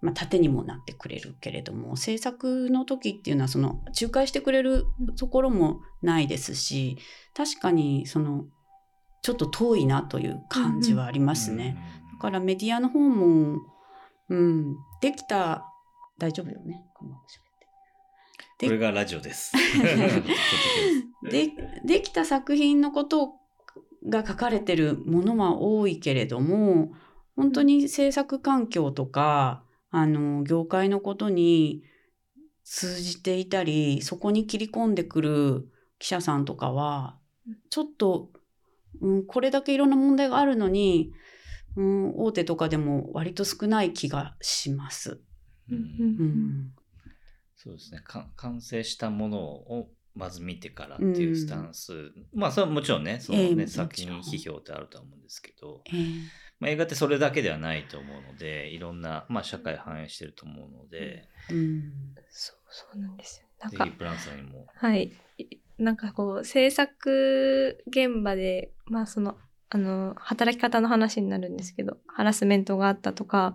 [0.00, 4.84] まあ、盾にもなってくれるけれども制作の時っていうのはその仲介してくれる
[5.18, 6.98] ところもないですし
[7.34, 8.44] 確かにその
[9.22, 11.76] ちょっと遠いなという感じはありますね。
[12.12, 13.58] だからメディアの方も、
[14.28, 15.66] うん、できた、
[16.18, 16.84] 大丈夫よね。
[16.94, 17.04] こ
[18.60, 19.52] れがラジオ です。
[21.30, 21.52] で、
[21.84, 23.34] できた作品のこと
[24.08, 26.92] が書かれてるものは多いけれども、
[27.36, 31.82] 本当に制作環境とか、あの、業界のことに
[32.64, 37.18] 通じていたり、そこに切り込んでくる記者さんとかは、
[37.70, 38.30] ちょっと、
[39.00, 41.12] うん、これだけいろんな問題があるのに、
[41.76, 45.20] うん、大手とかでも割と少ない気がします。
[45.70, 45.78] うんう
[46.24, 46.72] ん。
[47.56, 48.00] そうですね。
[48.04, 56.22] か完成したものをまず見てからっていうスタンス、まあそれはもちろんねそのね、ええ作品批評ってあるとは思うんですけど、えー
[56.60, 61.92] まあ、映画ってそれだけではないと思うのでいろんな、まあ、社会反映してると思うので、うん
[62.30, 63.48] そうそうなんですよ。
[63.60, 64.66] なんかぜひプランさんにも。
[64.74, 65.12] はい。
[65.78, 69.36] なんかこう、制作現場で、まあその、
[69.70, 73.54] あの、働き方の話になるんですけど、ハラスメントがあったとか、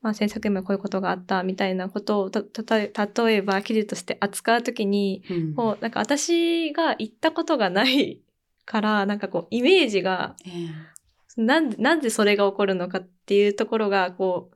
[0.00, 2.42] まあ制作現場でこういうことがあったみたいなことを、た、
[2.78, 8.20] 例えば記事として扱うときに、うんこう、なんか私が言ったことがない
[8.64, 10.91] から、なんかこう、イメージが、えー
[11.36, 14.50] なんで、なんでそれが起こるのかっていうところが、こ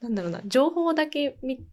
[0.00, 1.66] う、なんだろうな、情報だけ見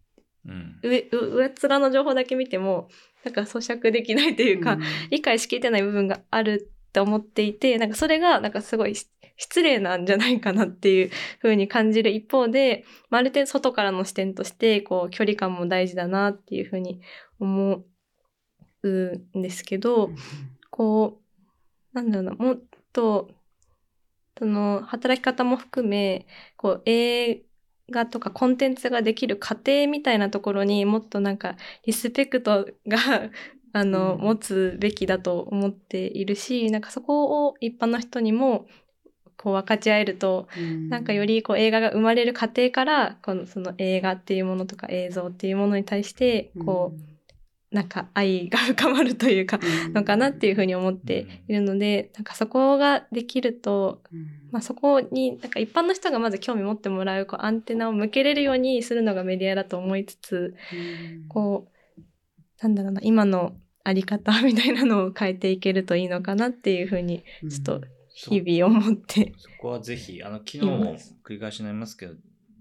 [0.46, 0.80] うん。
[0.82, 2.88] 上う上っ面の情報だけ見ても
[3.24, 4.82] なんか咀嚼できないというか、うん。
[5.10, 8.94] 理解しきれてない部分があるって思っていてなんかそれがなんかすごい
[9.36, 11.10] 失礼なんじゃないかなっていう
[11.42, 17.00] 風に感じる一方で、まあ、ある程度外からの視点としてこう距離感も大事だなっていう風に
[17.38, 17.84] 思
[18.82, 20.10] うんですけど、
[20.70, 21.20] こ
[21.92, 23.30] うなんだろうなもっと
[24.38, 27.42] その働き方も含めこう映
[27.90, 32.98] 画とかコンテンツができる過程みたいなところにもっとなんかリスペクトが
[33.72, 34.20] あの、うん。
[34.20, 38.66] 持つべきだと思っているしなんかそこを一般の人にも
[39.36, 40.48] こう分かち合えると
[40.88, 47.15] なんかよりこう映画が生まれる過程からこのその映画っていうものとか映像っていうものに対してこう、
[47.76, 49.60] なんか愛が深まるというか
[49.92, 54.00] のかなっていうふうに思っているのでなんかそこができると
[54.50, 60.54] まあ、そこになんか一般の人がまず興味持ってもらうこうアンテナを向けれるようにするのがメディアだと思いつつ
[61.28, 62.02] こう
[62.62, 62.74] なん。
[62.74, 67.86] だろうな今のあり方みたいなのを変えていけるといいのかなっていうふうにちょっと
[68.16, 69.34] 日々思って。
[69.36, 72.14] そこはぜひ、あの、昨日も繰り返しになりますけど、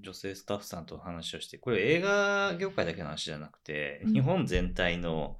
[0.05, 4.13] 女性スタッフさんと話をして、これ映画業界だけの話じゃなくて、うん。
[4.13, 5.37] 日本全体の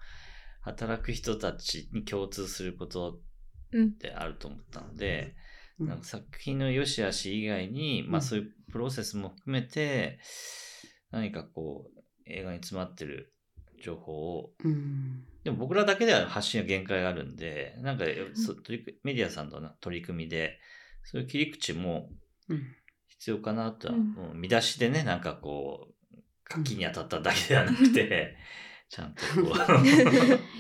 [0.62, 3.20] 働く人たちに共通すること
[3.72, 3.88] うん。
[3.90, 5.36] ってあると思ったので、
[5.80, 5.88] うん。
[5.88, 10.20] なんか作品の良し悪し以外に、まあうんそういうプロセスも含めて、
[11.12, 13.34] 何かこう、映画に詰まってる
[13.84, 15.24] 情報を、うん。
[15.44, 20.60] でも僕らだけでは発信は限界があるんで、なんか、そ取り組メディアさんとの取り組みで、
[21.04, 22.10] そういう切り口も
[22.50, 22.64] うん
[23.18, 28.38] 必要かなとは、うんもう見出しでね、なんかこう、柿に当たっただけではなくて、
[28.90, 29.54] ちゃんとこ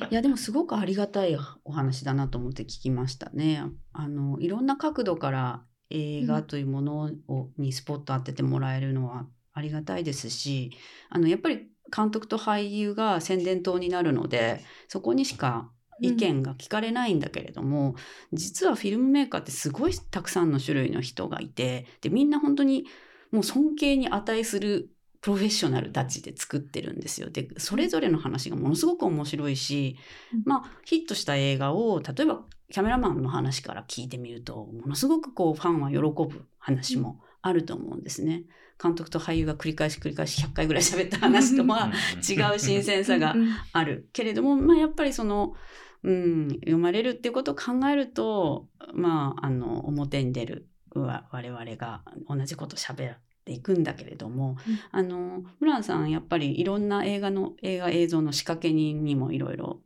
[0.02, 0.06] う。
[0.12, 3.64] いやでも すごくありがたいお話だなと思って聞きましたね。
[3.94, 10.72] あのいろんな角度から映画というものを、にスポット当ててもらえるのはありがたいですし
[11.10, 17.96] あのやっぱり監督と俳優が宣伝塔になるのでそこにしか意見が聞かれないんだけれども、
[18.34, 22.86] 実はフィルムメーカーってすごいたくさんの種類の人がいてでみんな本当に
[23.32, 24.90] もう尊敬に値する
[25.22, 27.30] プロフェッショナルたちで作ってるんですよ。
[27.30, 29.98] でそれぞれの話がものすごく面白いし、
[30.34, 30.44] うん。
[30.46, 38.44] まあヒットした映画を例えばキャメラマンの話から聞いてみるとものすごくこうファンは喜ぶ話もあると思うんですね。
[38.82, 43.56] 監督と俳優が繰り返し繰り返し100回ぐらい喋った話とは違う新鮮さがうん。
[43.72, 45.56] あるけれども、まあ、やっぱりその、
[46.06, 54.80] うん、読まれるっていうことを考えると、まあ、あの表に出るわ我々が同じこと喋っていくんだけれども、うん。
[54.92, 59.82] あのムランさんやっぱりいろんな映画の映画映像の仕掛け人にもいろいろ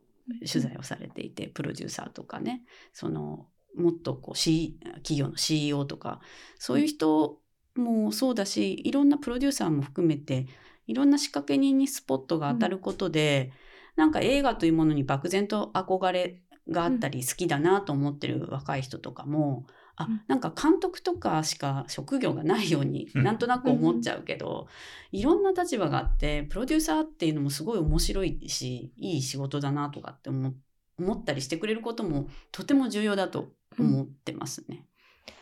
[0.46, 6.20] 取材をされていて、プロデューサーとかねそのもっとこう、C、企業の CEO とか
[6.58, 7.38] そういう人
[7.76, 10.46] もそうだしいろんなプロデューサーも含めて
[10.86, 13.52] いろんな仕掛け人にスポットが当たることで、
[14.00, 20.22] なんか映画というものに漠然と憧れがあったり好きだなと思ってる若い人とかも、あうん。
[20.26, 23.24] なんか監督とかしか職業がないようにうん。
[23.24, 24.68] なんとなく思っちゃうけど、
[25.12, 30.54] いろんな立場があってプロデューサーっていうのもすごい面白いしいい仕事だなとかって思
[30.98, 34.86] 思ったりしてくれることもとても重要だと思ってますね。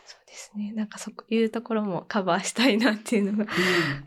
[0.04, 0.72] そうですね。
[0.72, 3.48] なんかそういうところもカバーしたいなっていうのがうん。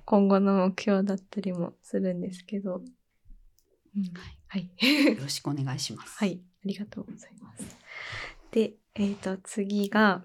[0.03, 2.81] 今後の目標だったりもするんですけど、
[3.95, 4.03] うん
[4.51, 4.69] はい
[5.15, 6.17] よろしくお願いします。
[6.17, 7.63] はい、ありがとうございます。
[8.51, 10.23] で、えっ、と、次が、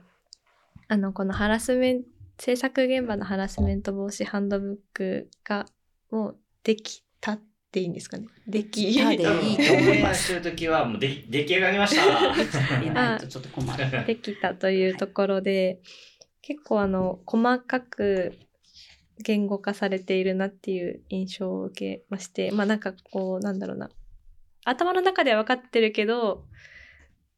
[0.88, 2.08] あの、このハラスメント、
[2.38, 5.66] 制作現場のハラスメント防止ハンドブックが、
[6.10, 8.26] もうできたっていいんですかね？
[8.48, 12.34] できたでいいと思いますするときはもうでき出来上がりました。
[12.80, 13.84] 言えないとちょっと困る。
[14.06, 15.80] できたというところで、
[16.42, 18.36] 結構あの、細かく
[19.22, 23.88] 言語化されているなっていう印象を受けまして、まあなんかこう、なんだろうな。
[24.66, 26.44] 頭の中では分かってるけど、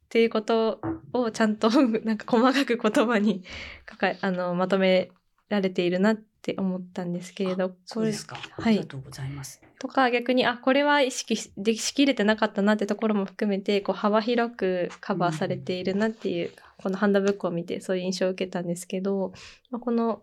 [0.07, 0.81] っていうこと
[1.13, 1.69] をちゃんと
[2.05, 3.45] なんか細かく言葉に
[3.89, 5.11] 書かあのまとめ
[5.51, 8.37] られているなって思ったんですけれど、そうですか。
[8.37, 9.63] はいありがとうございます。
[9.79, 19.33] とか逆にあこれは意識しでしきれてなかったなってところも含めてこう幅広くカバーされているなっていう、このハンドブックを見てそういう印象を受けたんですけど、
[19.71, 20.23] まあこの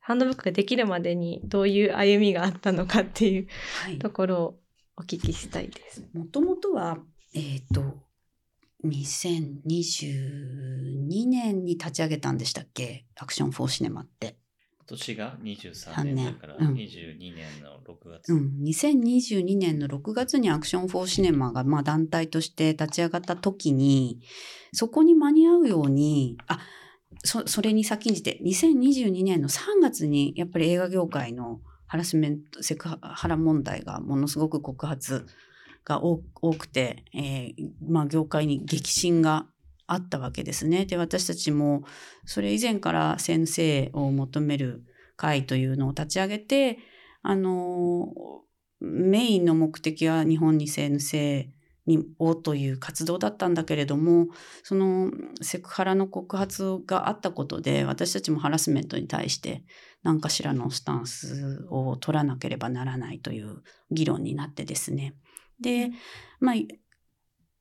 [0.00, 3.46] ハンドブックができるまでにどういう歩みがあったのかっていう
[3.84, 3.98] はい。
[4.00, 4.60] ところを
[4.96, 6.04] お聞きしたいです。
[6.12, 6.98] もともとは、
[7.34, 7.82] えっ、と、
[8.84, 13.04] 2022年に立ち上げたんでしたっけ？
[13.16, 14.36] アクションフォーシネマって。
[14.86, 18.34] 今年が23三年年だからうん22年の6月。
[18.34, 24.20] うん、2022年の6月にアクションフォーシネマが、まあ、団体として立ち上がった時に、
[24.74, 26.58] そこに間に合うように、あ、
[27.24, 31.62] そ、それに先んじて、2022年の3月に、やっぱり映画業界の
[31.94, 35.26] ハラスメント、セクハラ問題がものすごく告発
[35.84, 36.18] が多
[36.58, 39.46] くて、えーまあ、業界に激震が
[39.86, 40.86] あったわけですね。
[40.86, 41.84] で私たちも
[42.24, 44.82] それ以前から先生を求める
[45.14, 46.78] 会というのを立ち上げて
[47.22, 48.12] あの
[48.80, 51.48] メインの目的は日本に先生
[51.86, 54.28] にをという活動だったんだけれども
[54.62, 59.62] そのセクハラの告発があったことで私たちもハラスメントに対して
[60.04, 65.14] 何かしらのスタンスを取らなければならないという議論になってですね。
[65.60, 65.90] で
[66.38, 66.54] まあ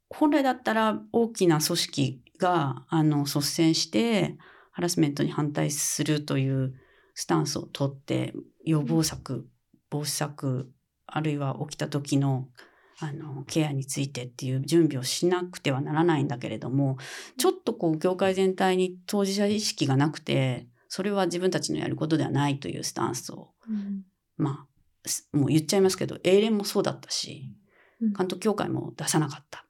[0.10, 4.38] 本来だったら大きな組織があの率先して
[4.72, 6.76] ハラスメントに反対するという
[7.16, 8.34] スタンスを取って
[8.66, 9.48] 予防策
[9.90, 10.72] 防止策
[11.08, 12.48] あるいは起きた時の
[13.00, 16.98] あのケアについてっていう準備をしなくてはならないんだけれども
[17.38, 24.04] ちょっとこう業界全体に当事者意識がなくてそれは自分たちのやることではないというスタンスを、うん
[24.38, 27.52] まあもう言っちゃいますけど英連もそうだったし
[28.00, 29.66] うん監督協会も出さなかった。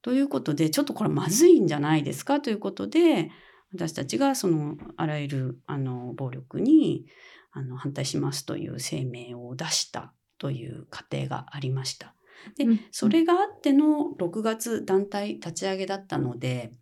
[0.00, 3.30] ということでちょっとこれまずいんじゃないですかということで
[3.74, 7.04] 私たちがそのあらゆるあの暴力に
[7.52, 12.14] あの反対しますという声明を出したという過程がありました。
[12.56, 16.72] でうんそれがあっての6月団体立ち上げだったので、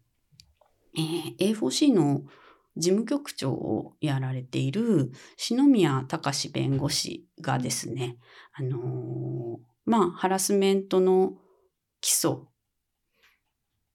[0.97, 2.23] えー A4C の
[2.77, 8.17] 事務局長をやられている篠宮隆弁護士がですね、
[8.53, 11.35] あのーまあ、ハラスメントの
[12.01, 12.37] 基礎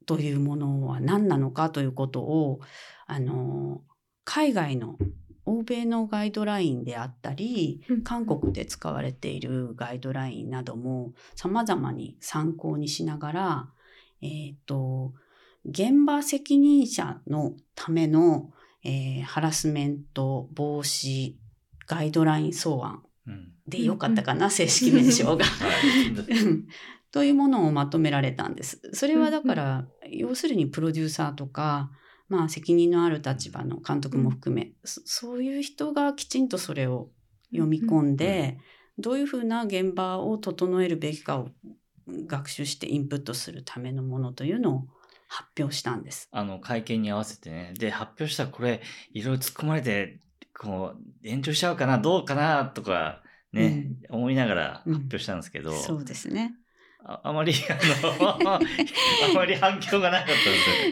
[0.05, 2.59] というものは何なのかということを、
[3.05, 3.97] あのー
[4.29, 4.97] 海外の
[5.45, 8.03] 欧米のガイドラインであったり、うん。
[8.03, 13.69] 韓国で使われているガイドラインなども様々に参考にしながら、
[14.21, 15.13] えっ、と、
[15.63, 18.51] 現場責任者のための、
[18.83, 21.35] えーハラスメント防止
[21.87, 23.03] ガイドライン草案。
[23.25, 23.51] うん。
[23.67, 25.45] でよかったかな、正式名称が。
[27.11, 28.81] というものをまとめられたんです。
[28.93, 31.91] それはだから、要するにプロデューサーとか、
[32.29, 37.09] まあ責任のある立場の監督も含め、そそういう人がきちんとそれを
[37.51, 38.59] 読み込んで、
[38.97, 41.49] どういうふうな現場を整えるべきかを
[42.07, 44.87] 学習してインプットするためのものというのを
[45.27, 46.29] 発表したんです。
[46.31, 47.73] あの、会見に合わせてね。
[47.77, 50.19] で、発表したらこれ、いろいろ突っ込まれて、
[50.57, 53.21] こう、延長しちゃうかな、どうかな、とか、
[53.51, 56.55] ね、思いながら発表したんですけど、そうですね。
[57.03, 57.77] あ あまり、あ
[58.23, 58.59] の、 あ
[59.33, 60.37] まり反響がなかったで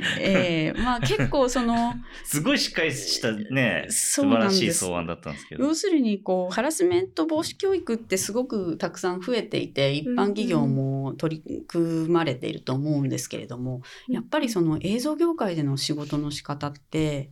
[0.03, 0.21] す。
[0.21, 1.93] ええまあ結構その、
[2.23, 5.65] すごいしっかりしたね、素そう晴らしい草案だったんですけど。
[5.65, 17.31] 要するにこうハラスメント防止教育ってすごくたくさん増えていて一般企業も取り組まれていると思うんですけれども、やっぱりその映像業界での仕事の仕方って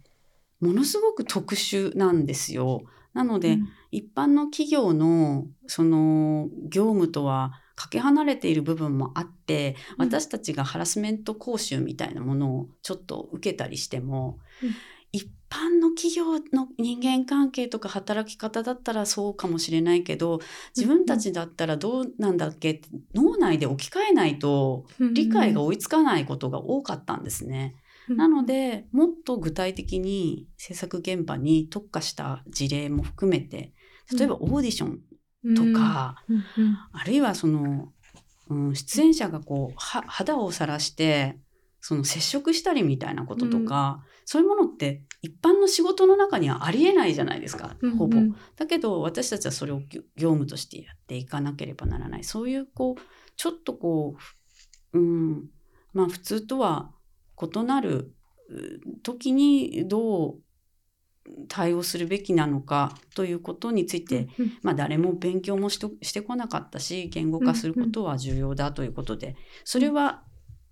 [0.59, 2.81] ものすごく特殊なんですよ。
[3.13, 3.59] なので、
[3.91, 10.05] 一般の企業のその業務とはかけ離れている部分もあってうん。
[10.05, 14.75] 私たちがハラスメント講習みたいなものをちょっと受けたりしても、うん。
[15.15, 20.39] 一般の企業の人間関係とか働き方だったらそうかもしれないけど
[20.75, 22.71] 自分たちだったらどうなんだっけ？
[22.71, 27.75] って脳内で置き換えないと理解が追いつかないことが多かったんですね。
[28.09, 33.73] なのでもっと具体的に制作現場に特化した事例も含めて
[34.11, 34.99] 例えばオーディション
[35.55, 36.43] とか、うんうん
[36.91, 37.91] あるいはその、
[38.49, 41.37] うん、出演者がこうは肌を晒して
[41.81, 48.19] その接触したりみたいなこととか、そういうものって一般の仕事の中にはありえないじゃないですか、ほぼ。
[48.19, 48.35] うん。
[48.55, 52.23] だけど私たちはそれを業業務としてやっていかなければならない。
[52.23, 53.01] そういうこう
[53.35, 54.15] ちょっとこ
[54.93, 55.49] う、うん、
[55.93, 56.91] まあ普通とは
[57.41, 58.13] 異なる
[58.49, 60.35] う時にどう
[61.47, 70.23] 対応するべきなのかということについて、うんまあ、誰も勉強もしとしてこなかったし言語化することは重要だということでそれは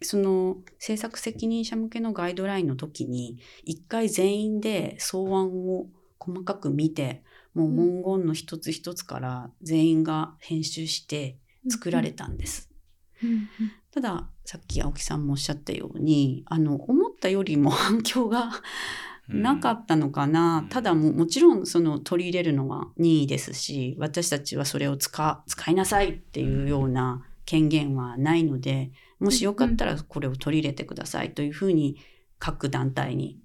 [0.01, 5.87] その制作責任者向けのガイドラインの時に一回全員で草案を
[6.19, 7.23] 細かく見て
[7.53, 11.37] もう文言の一つ一つから全員が編集して
[11.69, 12.69] 作られたんです。
[13.23, 13.49] うん。
[13.91, 18.51] たださっき青木さんもおっしゃったようにあの思ったよりも反響が
[19.27, 20.69] なかったのかな、うん。
[20.69, 31.97] ただももちろんその取り入れるのは任意ですし私たちはそれを使使いなさいっていうような権限はないのでもしよかったらこれを取り入れてくださいというふうに
[32.39, 33.39] 各団体に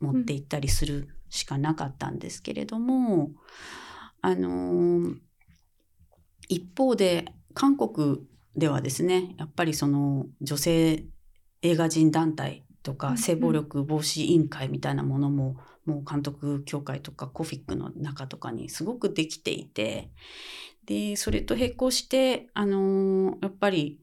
[0.00, 3.30] 持っていったりするしかなかったんですけれども、
[4.22, 5.16] あのー
[6.48, 7.24] 一方で
[7.54, 8.18] 韓国
[8.56, 11.04] ではですねやっぱりその女性
[11.62, 15.56] 映画人団体とか性暴力防止委員会みたいなものも、
[15.86, 20.10] もう監督協会とかコフィックの中とかにすごくできていて
[20.84, 24.00] でそれと並行して、あのーやっぱり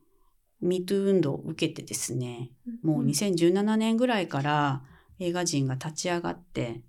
[0.62, 2.52] MeToo 運動を受けてですね、
[2.84, 4.84] もう2017年ぐらいから
[5.20, 6.84] 映画人が立ち上がって、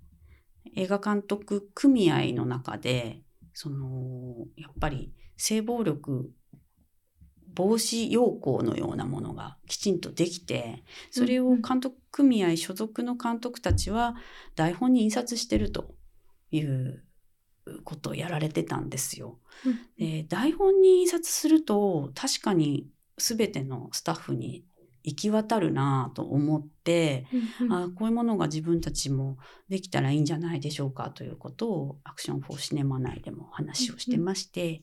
[0.75, 3.21] 映画監督組合の中で、
[3.53, 6.29] その、やっぱり性暴力
[7.55, 14.15] 防止要項のようなものがきちんとできて、それを監督組合所属の監督たちは
[14.55, 15.95] 台本に印刷してると
[16.51, 17.03] いう
[17.83, 19.39] ことをやられてたんですよ。
[19.97, 22.87] で台本に印刷すると確かに
[23.17, 24.65] 全てのスタッフに
[25.07, 27.27] 行き渡るなぁと思って、
[27.69, 29.37] あこういうものが自分たちも
[29.69, 34.81] できたらいいんじゃないでしょうかということをアクション・フォー・シネマ内でも話をしてまして、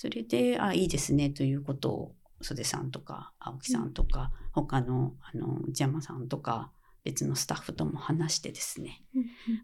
[0.00, 6.70] それであいいですねということを袖さんとか青木さんとか、他のあの内山さんとか
[7.04, 9.02] 別のスタッフとも話してですね。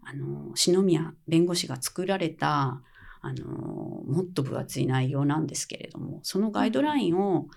[0.03, 2.83] あの篠宮弁護士が作られた
[3.21, 7.47] あのもっと分厚い内容なんですけれどもそのガイドラインを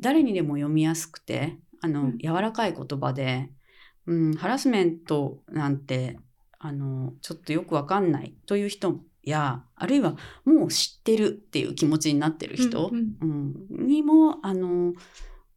[0.00, 2.18] 誰にでも読みやすくてあの、うん。
[2.18, 3.52] 柔らかい言葉で、
[4.06, 6.18] うん、ハラスメントなんて
[6.58, 8.98] あのちょっとよくわかんないという人
[9.30, 14.92] やあるいはもう知ってるっていう気持ちになってる人、うんうん、にもあの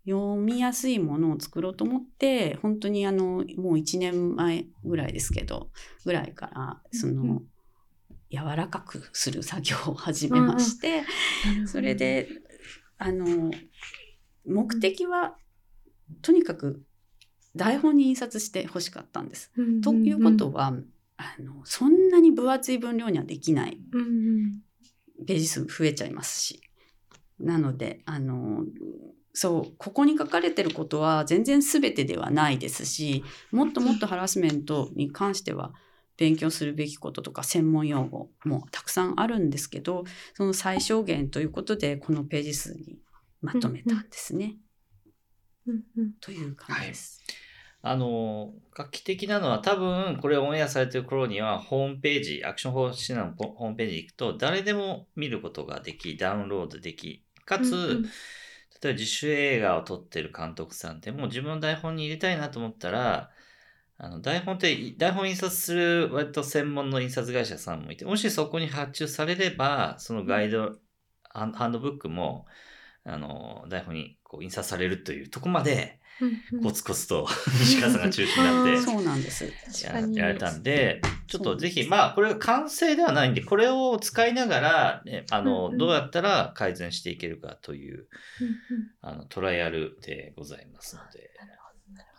[0.07, 5.69] 読みやすいものを作ろうと思って本当にあのもう1年前ぐらいですけど
[6.05, 7.43] ぐらいからその、うん
[8.31, 11.03] 柔らかくする作業を始めまして、
[11.67, 12.27] それで
[12.97, 13.51] あの
[14.45, 15.35] 目的は
[16.21, 16.83] とにかく
[17.55, 19.51] 台本に印刷してほしかったんです。
[19.81, 20.73] ということは、
[21.17, 24.61] あのそんなに分厚い分量にはできないうんうん
[25.25, 26.61] ページ数増えちゃいますし。
[27.39, 28.63] なので、あの、
[29.33, 35.73] そう、ここに書かれてることは全然全てではないですし、もっともっとハラスメントに関しては
[36.17, 42.99] 勉強するべきこととか専門用語もたくさんあるんですけど、その最小限ということでこのページ数に
[43.41, 44.55] まとめたんですね。
[45.67, 47.21] うんうんという感じです。
[47.87, 58.03] あの、画期的なのは多分、これオンエアされてる頃には、ホームページ、アクションフォーシナのホームページに行くと、誰でも見ることができ、ダウンロードでき、かつ、うんうん。
[58.03, 63.29] 例えば自主映画を撮ってる監督さんって、もう自分の台本に入れたいなと思ったら、
[63.99, 70.79] あの台本って、台本印刷する割と専門の印刷会社さんもいて、もしそこに発注されれば、そのガイド、
[71.29, 72.47] ハンドブックも、
[73.03, 75.99] あの、台本にこう印刷されるというとこまで、
[76.63, 77.27] コツコツと
[77.59, 78.81] 西川さんが中心になって。
[78.81, 79.51] そうなんです。
[79.83, 79.91] や
[80.23, 85.77] られたんで、ちょっとぜひ、まあ、これが完成ではないんで、これを使いながら、ね、あの、うんうん。
[85.77, 88.07] どうやったら改善していけるかという、
[88.41, 88.55] うんうん。
[89.01, 91.29] あの、トライアルでございますので。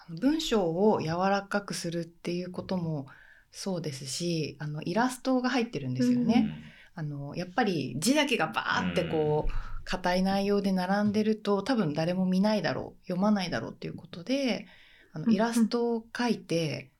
[0.08, 3.06] 文章を柔らかくするっていうことも
[3.50, 6.48] そうですしあのイラストが入ってるんですよね。
[6.94, 14.66] あのやっぱり字だけがバーってこう硬い内容で並んでると多分誰も見ないだろう読まないだろうっていうことで
[15.12, 15.28] あうんうん。
[15.30, 16.90] のイラストを描いて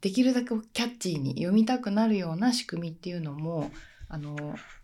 [0.00, 3.70] できるだけキャッチーに読みたくなるような仕組みっていうのも
[4.08, 4.36] あの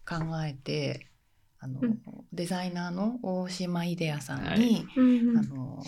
[0.08, 1.10] 考えて
[1.60, 2.00] あの、うん。
[2.32, 4.92] デザイナーの大島秀也さんに、はい。
[4.96, 5.38] うんうん。
[5.38, 5.84] あのご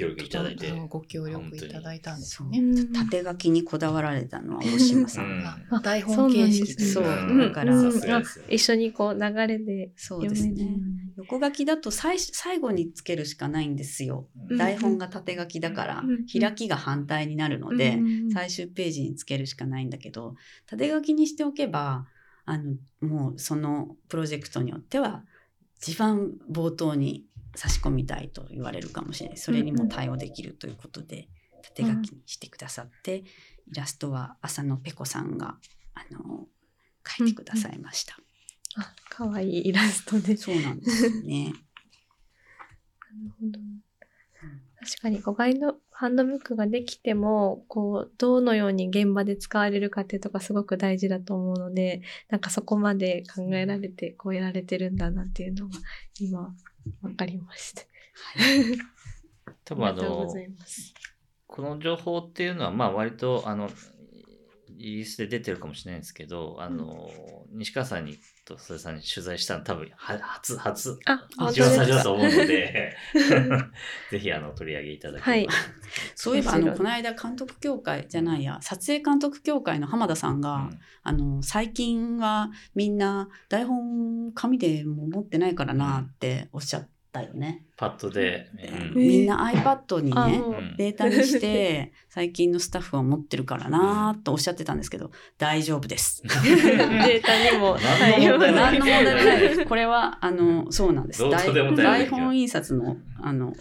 [0.00, 0.72] 協力いただいて。
[0.88, 2.58] ご協力いただいたんですね。
[2.58, 2.62] う。
[2.62, 2.92] ん。
[2.92, 5.58] 縦書きにこだわられたのは大島さんが。
[5.70, 7.34] あ台本形式そうかなんですね。
[7.34, 8.22] んだから。
[8.48, 10.80] 一緒にこう流れでそうです読めるね。
[11.18, 13.76] 横書きだと最最後につけるしかないん。
[13.76, 14.28] ですよ。
[14.48, 14.56] うん。
[14.56, 16.26] 台本が縦書きだからうん。
[16.26, 17.98] 開きが反対になるので、
[18.32, 19.90] 最終ページにつけるしかないん。
[19.90, 20.34] だけど
[20.66, 22.06] 縦書きにしておけば
[22.44, 25.24] あのもうそのプロジェクトによっては
[25.82, 27.24] 一番冒頭に
[27.54, 31.28] 差し込みたいと言われるかもしれないそれにも対応できるということで
[31.62, 33.24] 縦書きにしてくださって、
[33.70, 35.56] イラストは浅野ペコさんが
[35.94, 36.46] あの
[37.04, 38.16] 描いてくださいました。
[38.76, 40.36] あ可愛いイラストで。
[40.36, 41.52] そうなんですよね。
[43.12, 43.58] なるほど
[44.80, 55.74] 確かにこうガイドハンドブックができてもこうどのように現場で使われるかっていうとかすごく大事だと思うのでなんかそこまで考えられてこうやられてるんだなっていうのが
[56.18, 56.54] 今
[57.02, 57.82] わかりました。
[59.64, 60.26] 多分あの。
[61.46, 63.68] この情報っていうのは、まあ割と、あの、
[64.68, 67.10] イギリスで出てるかもしれないんですけど、あの、
[67.50, 68.18] 西川さんに
[68.50, 70.98] とそれさんに取材したの多分は初、初、
[71.50, 71.90] 一番最初。
[71.90, 72.96] だと思うので、
[74.10, 75.52] ぜひあの取り上げいただければ。
[76.14, 80.78] そういえばあのこの間監督協会じゃないや撮影監督協会の浜田さんが、うん。
[81.02, 87.64] あの最近はみんな台本紙でも持ってないからなっておっしゃったよね。
[87.76, 88.46] パッドで。
[88.58, 90.42] えうんみんな iPad にね、
[90.76, 96.22] データにして、最近のスタッフは持ってるからなーとおっしゃってたんですけど、大丈夫です。
[96.24, 99.64] データにも何の問題もない何の問題もないです。
[99.66, 101.20] これは、あの、そうなんです。
[101.20, 103.52] どうとでも頼る大本印刷の、あの、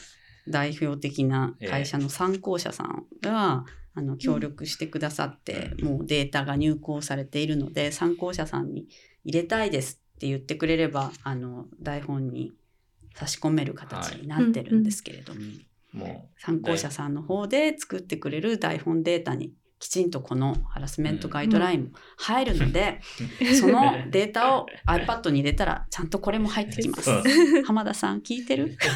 [0.47, 8.87] 代表的な会社の参考者さんが、あの、協力してくださって、もうデータが入稿されているので、参考者さんに
[9.23, 12.51] 入れたいですって言ってくれれば、あの、台本に
[13.19, 15.41] 差し込める形になってるんですけれども、
[15.91, 23.01] も参考者さんの方で作ってくれる台本データにきちんとこのハラスメントガイドラインも入るので、
[23.59, 27.09] そのデータを iPad に入れたらちゃんとこれも入ってきます。
[27.65, 28.77] 浜田さん聞いてる？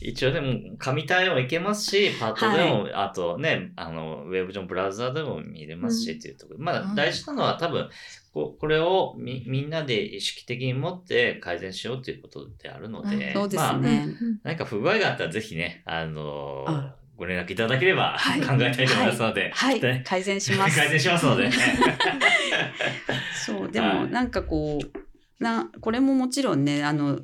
[0.00, 6.60] 一応でも紙対応いけますし、パッドでも、あとね、あの、ウェブ上のブラウザーでも見れますし、うんっていうところ。
[6.60, 7.88] まあ、うん大事なのは多分、
[8.32, 14.06] ここれをみみんなで意識的に持って改善しようっていうことであるので、そうですまあ、ね。
[14.42, 16.96] 何か不具合があったらぜひね、あのーあ。
[17.16, 18.40] ご連絡いただければはい。
[18.40, 19.80] 考えたいと思いますので、はい。
[19.80, 20.78] ね、改善します。
[20.78, 21.50] 改善しますので。
[23.44, 23.94] そう、ではい。
[23.96, 27.20] もなんかこう、な、これももちろんね、あの、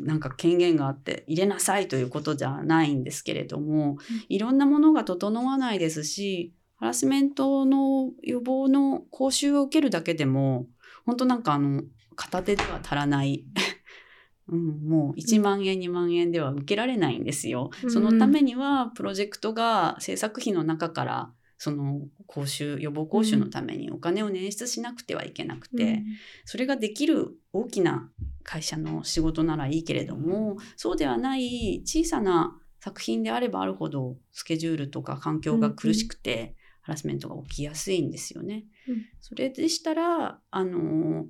[0.00, 10.66] なんか権限があって入れなさいということじゃないんですけれども、いろんなものが整わないですし、ハラスメントの予防の講習を受けるだけでも、
[11.04, 11.82] 本当なんかあの、
[12.14, 13.44] 片手では足らない。
[14.48, 17.70] うん、もう1万円、2万円では受けられないんですよ。
[17.82, 26.02] うんそのためには、プロジェクトが制作費の中から、その講習、予防講習のためにお金を捻出しなくてはいけなくて、
[26.44, 28.10] それができる大きな
[28.44, 38.64] 会社の仕事ならいいけれども、そうではない小さな作品であればあるほど、スケジュールとか環境が苦しくて、ハラスメントが起きやすいんですよね。
[38.88, 39.04] うん。
[39.20, 41.26] それでしたら、あの、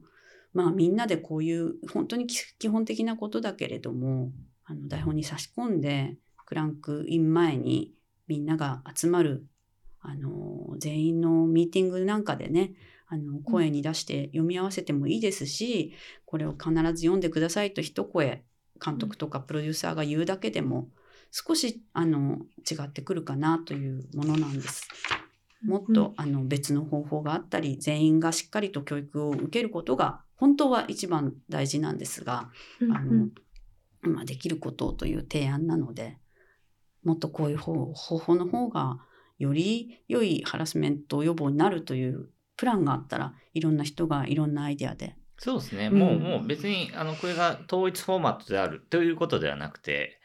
[0.53, 4.31] まあみんなでこういう本当にき基本的なことだけれども、
[4.65, 7.95] あの台本に差し込んで、クランクイン前に
[8.27, 9.47] みんなが集まる、
[10.01, 12.75] あの、全員のミーティングなんかでね、
[13.07, 15.95] あの、声に出して読み合わせてもいいですし、
[16.25, 18.45] これを必ず読んでくださいと一声、
[18.85, 20.89] 監督とかプロデューサーが言うだけでも、
[21.31, 22.39] 少し、あの、
[22.71, 24.89] 違ってくるかなというものなんです。
[25.63, 33.29] もっと、あの別の方法があったり全員がしっかりと教育を受けることが本当は一番大事なんですが、うんあの
[34.03, 36.19] まあ、できることという提案なので
[37.03, 38.99] もっとこういう方方法の方が
[39.39, 45.87] より良いハラスメント予防になるというプランがあったらいろんな人がいろんなアイデアでそうですね。
[45.87, 50.21] うんもう、もう別に、あの、これが統一フォーマットであるということではなくて、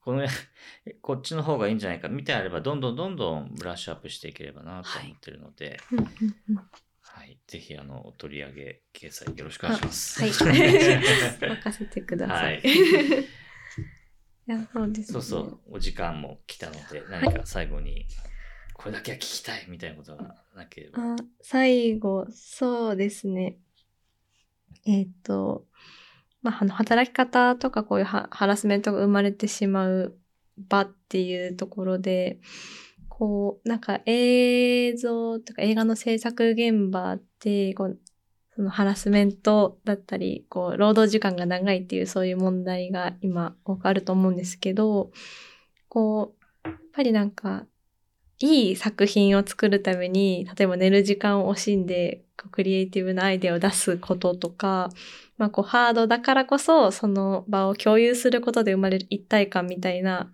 [0.00, 0.26] この、
[1.00, 6.06] こっちの方がいいんじゃないかみたいなあれば、どんどんどんどんブラッシュアップしていければなと思ってるので、うんうん
[6.50, 6.56] うん
[7.04, 7.38] はい。
[7.46, 10.22] ぜひ、あの、取り上げ、掲載よろしくお願いします。
[10.22, 12.54] はい 任せてください。
[12.56, 12.62] はい
[14.48, 15.12] いや、そうですね。
[15.12, 18.06] そうそう、お時間も来たので、何か最後に、
[18.82, 21.14] これだけは聞きたいみたいなことがなければ。
[21.14, 23.56] あ最後、そうですね。
[24.84, 25.66] えっ、と、
[26.42, 30.16] まあ、あの、働き方とかこういうハラスメントが生まれてしまう
[30.58, 32.40] 場っていうところで、
[33.08, 37.98] こう、なんか映像とか映画の制作現場って、こう、
[38.56, 45.12] そのハラスメントだったり、こう、労働時間が長いっていうそういう問題が今多くあると思うんですけど、
[45.88, 47.64] こう、やっぱりなんか、
[48.42, 54.90] いい作品を作るために、例えば寝る時間を惜しんで、クリエイティブなアイデアを出すこととか、
[55.38, 60.32] まあこうハードだからこそ、その場を共有することで生まれる一体感みたいな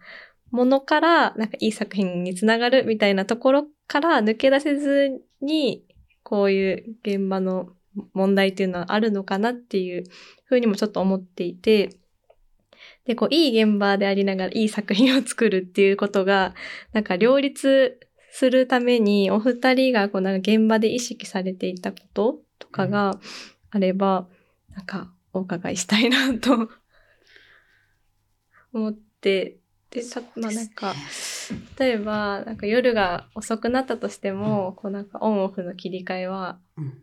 [0.51, 5.11] ものから、なんかいい作品につながるみたいなところから抜け出せず
[5.43, 5.85] に、
[6.23, 7.75] こういう現場の
[8.15, 10.05] 問題っていうのはあるのかなっていう
[10.45, 11.91] ふうにもちょっと思っていて、
[13.09, 16.55] で、こう、いい現場でありながらいい作品を作るっていうことが、
[16.93, 17.99] なんか両立
[18.31, 23.19] するために、お二人がこう、なんか現場で意識されていたこととかが
[23.71, 24.29] あれば、
[24.77, 26.69] なんかお伺いしたいなと
[28.75, 29.57] 思って、
[29.91, 30.95] で、たまあなんか、
[31.79, 37.03] 例えば、なんか夜が遅くなったとしても、こうなんかオンオフの切り替えは、うん。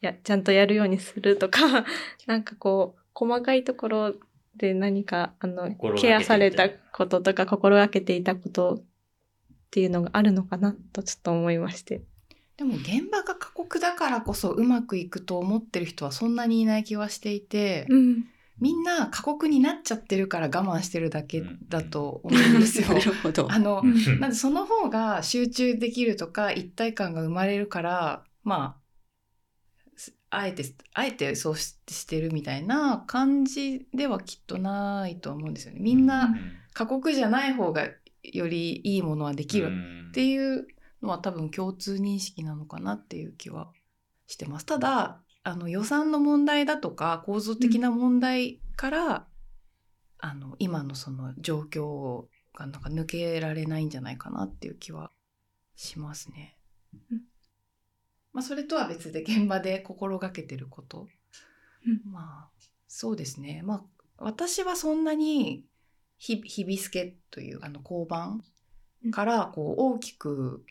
[0.00, 1.60] や、ちゃんとやるようにするとか、
[2.26, 4.14] なんかこう、細かいところ
[4.58, 8.84] で何か、あのケアされたこととか、心がけていたことっ
[9.70, 12.02] ていうのがあるのかなとちょっと思いまして。
[12.56, 18.24] でも現場が過酷だからこそうまくいくと思ってる人はそんなにいない気はしていて、うん。
[18.60, 22.88] みんな過酷になっちゃってるから我慢してるだけだと思うんですよ。
[22.92, 23.46] なるほど。
[23.50, 28.77] あの、うんなんでその方が集中できるとか一体感が生まれるからまあす
[30.30, 30.64] あえて
[30.94, 35.80] あえてそうししてるみたいな感じではきっとないと思うんですよね。
[35.80, 36.34] みんな
[36.74, 37.88] 過酷じゃない方が
[38.22, 39.70] よりいいものはできる
[40.10, 40.66] っていう
[41.02, 43.72] のは多分共通認識なのかなっていう気は
[44.26, 44.66] してます。
[44.66, 49.26] ただあの予算の問題だとか構造的な問題から
[50.18, 55.10] あの今のその状況がなんか抜けられないんじゃないかなっていう気は
[55.74, 56.58] しますね。
[57.10, 57.20] うん
[58.38, 61.08] まあ、それとは別で現場で心がけてること、
[61.84, 62.12] うん。
[62.12, 62.48] まあ
[62.86, 63.62] そうですね。
[63.64, 63.82] まあ
[64.18, 65.64] 私はそんなに
[66.18, 68.44] ひ日々スケというあの交番
[69.10, 70.64] からこう大きく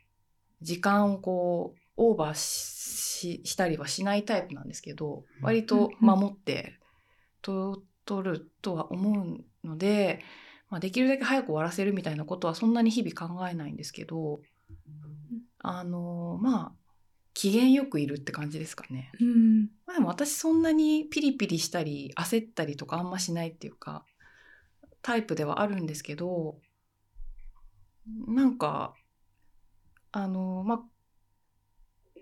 [0.61, 6.79] 時間をこうオーバーししたりはしないタイプなんですけど割と守って
[7.41, 10.21] と取るとは思うので、
[10.69, 14.39] まあ、できるだけ早く終わらせるみたいなことはそんなに日々考えないんですけど
[15.59, 16.86] あのまあ
[17.37, 19.11] 機嫌よくいるって感じですかね。
[19.21, 24.03] うんまあ、でも私そんなにピリピリしたり焦ったりとかあんましないっていうか
[25.03, 26.57] タイプではあるんですけど
[28.27, 28.95] なんか
[30.11, 32.19] あのまあ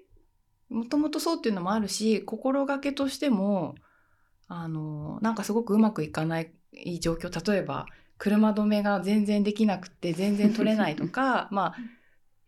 [0.68, 3.76] もともとそうっていうのもあるし心がけとしても
[4.50, 6.52] あのなんかすごくうまくいかない
[7.00, 7.86] 状況例えば
[8.18, 11.76] 車止めが全然できなくて全然取れないとか まあ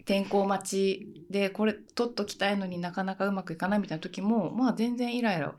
[0.08, 5.54] 天候待ちでこれ取っときたいのになかなかうまくいかないみたいな時もまあ全然イライラ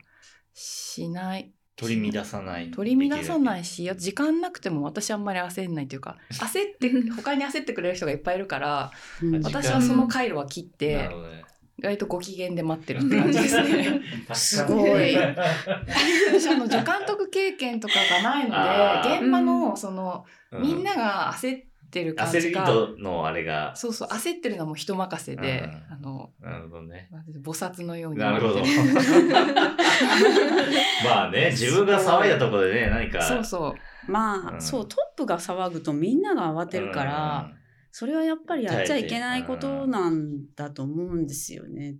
[0.53, 2.71] しない取り乱さない。
[2.71, 8.91] 取り乱さないし時間なくても私あんまり焦んないというか 焦って他に焦ってくれる人がいっぱいいるから
[9.23, 11.09] うん私はその回路は切っなて。
[11.77, 14.01] 意外とご機嫌で待ってるって感じですね。
[14.35, 23.75] すごい 私あの助監督経験とかがないので現場のそのうみんなが焦ってる感焦りじが、とのあれが。
[23.75, 27.09] そうそう焦ってるのはもう人任せで、うんあのなるほどね。
[27.43, 28.61] 菩薩のようになるほど
[31.05, 33.21] まあね、自分が騒いだところでね、何か。
[33.21, 37.51] そうそうまあ、うんそうトップが騒ぐとみんなが慌てるから、
[37.91, 41.97] それはやっぱりやっちゃいけないことなんだと思うんですよね。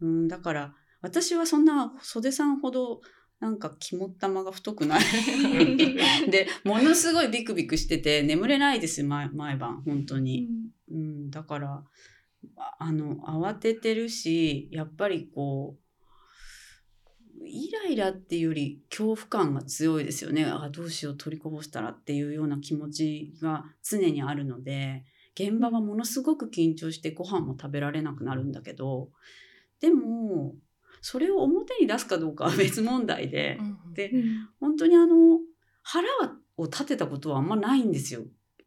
[0.00, 3.00] うん、だから私はそんな袖さんほど
[3.40, 5.02] なんか肝っ玉が太くない？
[6.30, 10.48] でものすごいビクビクしてて眠れないです毎毎晩本当に。
[10.90, 11.84] うん、だから
[12.56, 15.78] ああの慌ててるしやっぱりこ
[17.40, 29.10] うイライラっていうより恐怖感が強いですよねあどうしよう取りこぼしたらっていうような気持ちが常にあるので現場はものすごく緊張してご飯も食べられなくなるんだけど
[29.80, 30.54] でも
[31.00, 33.58] それを表に出すかどうかは別問題で。
[33.94, 34.12] で
[34.60, 35.38] 本当にあの
[35.82, 36.06] 腹
[36.56, 38.22] を立てたことはあんまないんですよ。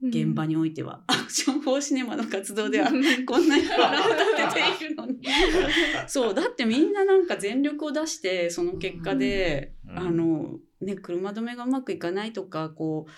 [0.05, 1.03] 現場においては。
[1.07, 2.87] アク ション・フォー・シネマの活動では
[3.25, 5.19] こんなに腹を立てているのに。
[6.07, 9.97] そうだってみんななんか全力を出してその結果で、うん。
[9.99, 13.11] あのね車止めがうまくいかないとかこう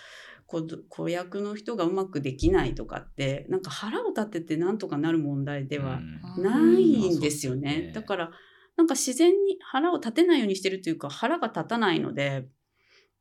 [0.46, 6.00] 子子役の人がうまくできないとかってなんか腹を立ててなんとかなる問題では
[6.36, 6.44] うん。
[6.44, 7.78] ないんですようんね。
[7.86, 7.92] ね。
[7.92, 8.30] だから
[8.76, 12.46] なんか自然に腹を立てないようにしてるというか腹が立たないので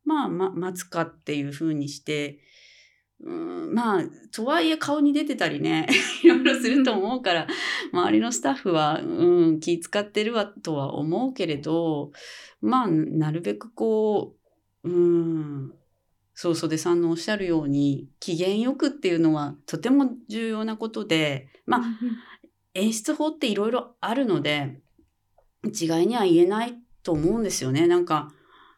[0.03, 2.39] まあ、ま、待つかっていうふうにして
[3.21, 4.03] うんまあ
[4.33, 5.87] とはいえ顔に出てたりね
[6.23, 7.47] いろいろすると思うから
[7.93, 12.11] 周りのスタッフは、うん、気使ってるわとは思うけれど
[12.61, 14.35] まあなるべくこ
[14.83, 15.73] ううん
[16.33, 21.83] そう袖さんのおっしゃるように機嫌よくっていうのはとても重要なことでまあ
[22.73, 24.81] 演出法っていろいろあるので
[25.65, 27.87] 一概には言えないと思うんですよね。
[27.87, 28.31] なんか、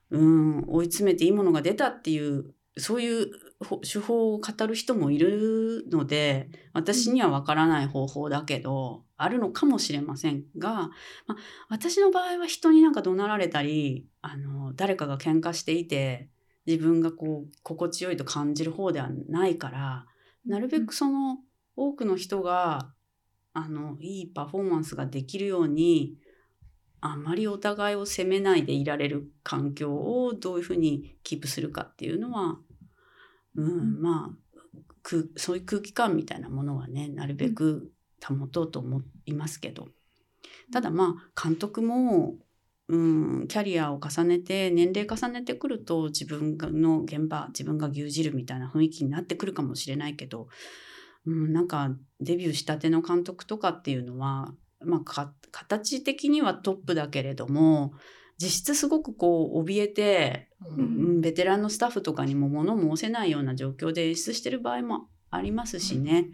[0.10, 11.38] うん、追い詰めていいものが出たっていう、そういうほ手法を語る人もいるので、私にはわからない方法だけど、あるのかもしれませんが、まあ、
[11.70, 16.30] 私の場合は人になんか怒鳴られたり、あの、誰かが喧嘩していて、
[16.68, 20.06] 自分がこう、心地よいと感じる方ではないから、
[20.46, 21.40] なるべくその
[21.76, 22.92] 多くの人が
[23.54, 26.16] あのいいパフォーマンスができるように
[27.00, 32.58] あまりお互いを責めないでいられる環境をどういうふうにキープするかっていうのは、
[33.56, 34.38] うん、まあ
[35.04, 37.92] 空そういう空気感みたいなものはねなるべく
[38.24, 39.88] 保とうと思いますけど。
[40.72, 42.36] ただまあ監督も、
[42.90, 50.48] うん、キャリアを重ねて年齢重ねてくると自分の現場自分が牛耳るみたいな雰囲気になってくるかもしれないけど、
[51.26, 57.94] うん、なんかデビューしたての監督とかっていうのは、まあ、か形的にはトップだけれども
[58.38, 66.30] 実質すごくこう怯えて、ううんん、ベテランのスタッフとかにも物申せないような状況で演出してる場合もありますしね、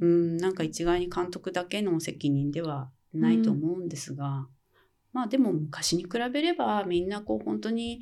[0.00, 4.48] うん、なんか一概に監督だけの責任ではないと思うんですが、
[5.12, 8.00] まあでも昔に比べればみんなこう本当に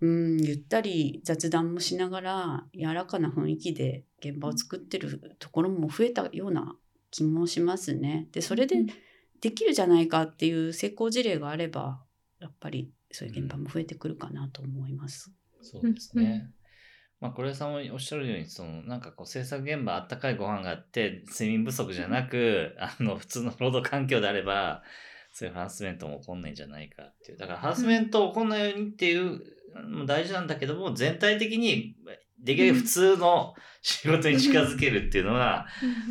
[0.00, 6.76] うんゆったり雑談もしながら柔らかな雰囲気で現場を作ってるところも増えたような
[7.12, 8.26] 気もしますね。
[8.32, 8.84] でそれで
[9.40, 12.02] できるじゃないかっていう成功事例があれば
[12.40, 15.30] やっぱりそういう現場も増えてくるかなと思います。
[15.60, 16.24] そうですね。
[16.24, 16.54] うんうん
[17.22, 24.82] まあ、これさんもおっしゃるように、その、なんかこう、制作現場あったかいご飯があって、睡眠不足じゃなく、あの、普通の労働環境であれば、
[25.32, 27.38] そういうハラスメントも起こんないんじゃないかっていう。
[27.38, 29.40] だから、ハラスメント起こんないようにっていう
[29.72, 31.94] のも大事なんだけども、全体的に、
[32.42, 35.66] できるだけ普通の仕事に近づけるっていうのが、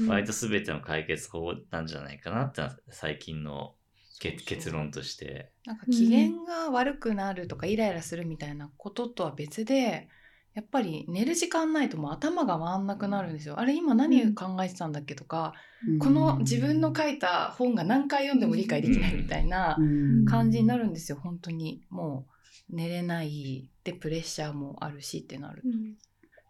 [0.08, 3.76] 割と全ての解決法なんじゃないかなって最近の
[4.20, 5.52] 結結論として。
[5.66, 10.08] なんか機嫌が悪くなるとかイライラするみたいなこととは別で
[10.54, 13.60] やっぱり寝る時間ないともう頭が回んなくなるんですよ。
[13.60, 15.54] あれ今何考えてたんだっけとか、
[16.00, 20.26] この自分の書いた本が何回読んでも理解できないみたいなうん。
[20.26, 21.84] 感じになるんですよ本当に。
[21.90, 22.28] も
[22.70, 23.70] う寝れない。
[23.84, 25.62] でプレッシャーもあるしってなる。
[25.66, 25.96] うん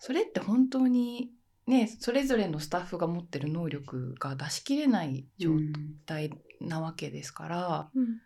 [0.03, 1.29] それって本当に
[1.67, 5.51] ねそれぞれのスタッフが持ってる能力が出し切れない状
[6.07, 8.19] 態なわけですから、うん。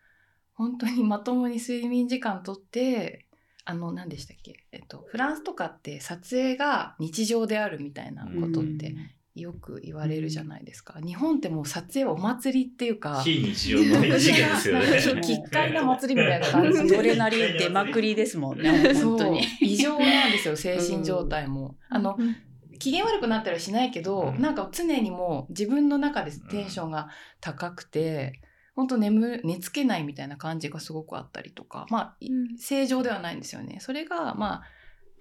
[0.54, 3.26] 本当にまともに睡眠時間とって
[3.66, 8.96] あの何でしたっけ、えっと、フランスとかって撮影が日常であるみたいなことって
[9.36, 15.22] よく言われるじゃないですか、日本ってもう撮影はお祭りっていうか非日常の事件ですよね。
[15.22, 19.42] 奇怪な祭りみたいな感じそれなり出まくりですもんね本当に。
[19.60, 21.76] 異常なんですよ精神状態も。
[21.90, 22.36] あのうん。
[22.80, 24.42] 機嫌悪くなったりはしないけど、うん。
[24.42, 27.10] なんか常にもう自分の中でテンションが
[27.42, 28.42] 高くて、
[28.76, 31.88] 本当眠寝つけないみたいな感じがすごくあったりとか。
[31.90, 32.58] まあ、いうん。
[32.58, 33.80] 正常ではないんですよね。
[33.82, 34.64] それがまあ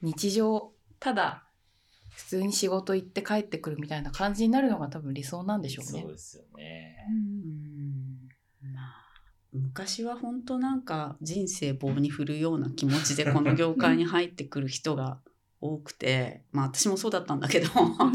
[0.03, 0.73] 日常。
[1.01, 1.44] ただ
[2.15, 6.12] 普通に仕事行って帰ってくるみたいな感じになるのが多分理想なんでしょうねそう。
[6.12, 6.97] ですよね。
[7.11, 9.05] うんまあ
[9.53, 15.21] 昔は本当なんか人生棒に振るような気持ちでこの業界に入ってくる人が
[15.61, 17.69] 多くて まあ私もそうだったんだけど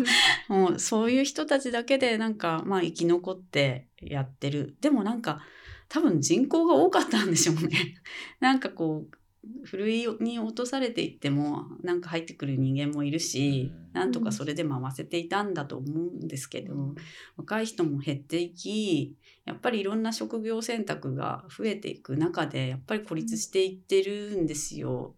[0.50, 5.42] もうそういう人たちだけでなんかまあ生き残ってやってるでもなんか
[5.88, 7.96] 多分人口が多かったんでしょうね。
[8.40, 9.19] なんかこう
[9.64, 13.94] ふるいに落とされていってもなんか入ってくる人間もいるし、うん。
[13.94, 16.96] なんとかそれで回せていたんだと思うんですけど、
[17.38, 25.16] 若い人も減っていきやっぱりいろんな職業選択が増えていく中でやっぱり孤立していってるんですよ。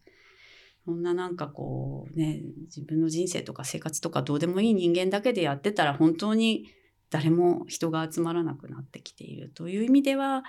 [0.86, 6.66] そんななんかこうね自分の人生とか生活とかどうでもいい人間だけでやってたら本当に
[7.12, 10.44] 誰も人が集まらなくなってきているという意味では、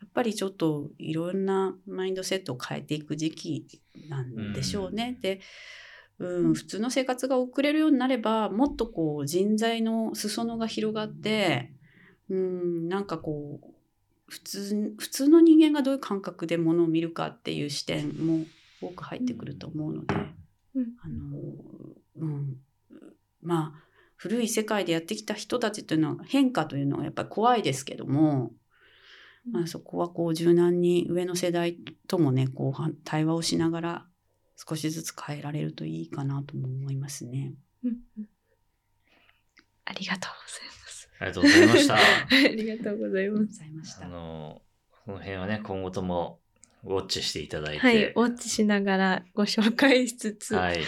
[0.00, 5.18] やっぱりちょっといろんなマインドセットを変えていく時期なんでしょうね。
[5.20, 5.40] で
[6.18, 11.72] うん、普通の生活が送れるようになればもっとこう人材の裾野が広がって、
[12.30, 13.74] うん、なんかこう
[14.28, 18.44] 普通普通の人間がどういう感覚でものを見るかっていう視点も
[18.80, 20.14] 多く入ってくると思うので、
[20.74, 20.86] うん。
[21.02, 21.38] あの
[22.16, 22.56] うん、
[23.42, 23.84] まあ
[24.16, 28.52] 古い世界でやってきた人たちというのは変化というのはやっぱり怖いですけども、
[29.50, 31.78] まあ、そこはこう柔軟に上の世代
[32.08, 34.06] ともねこうは対話をしながら
[34.56, 37.54] 少しずつ変えられるといいかなとも思いますね。
[37.84, 38.28] うんうん
[39.88, 40.32] ありがとう
[41.18, 41.94] ありがとうございました。
[41.94, 42.46] ございます。
[42.46, 43.44] ありがとうございます。
[43.46, 44.08] ございましあた。
[44.08, 44.62] の、
[45.04, 46.40] この辺はね、今後とも
[46.84, 50.82] ウォッチしていただいて、はい、ウォッチしながらご紹介しつつ、ははい、うん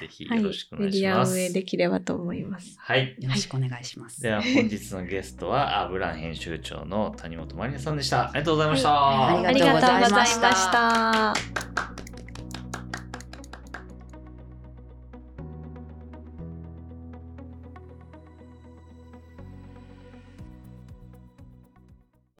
[0.00, 1.32] ぜひい、よろしくお願メデいします。
[1.32, 2.76] ィア運営できればと思います。
[2.78, 3.16] はい。
[3.18, 4.22] よろしくお願いします。
[4.22, 8.30] では本日のゲストは、アブラン編集長の谷本まりなさんでした。
[8.30, 8.90] ありがとうございました。
[8.90, 11.87] はいありがとうございました。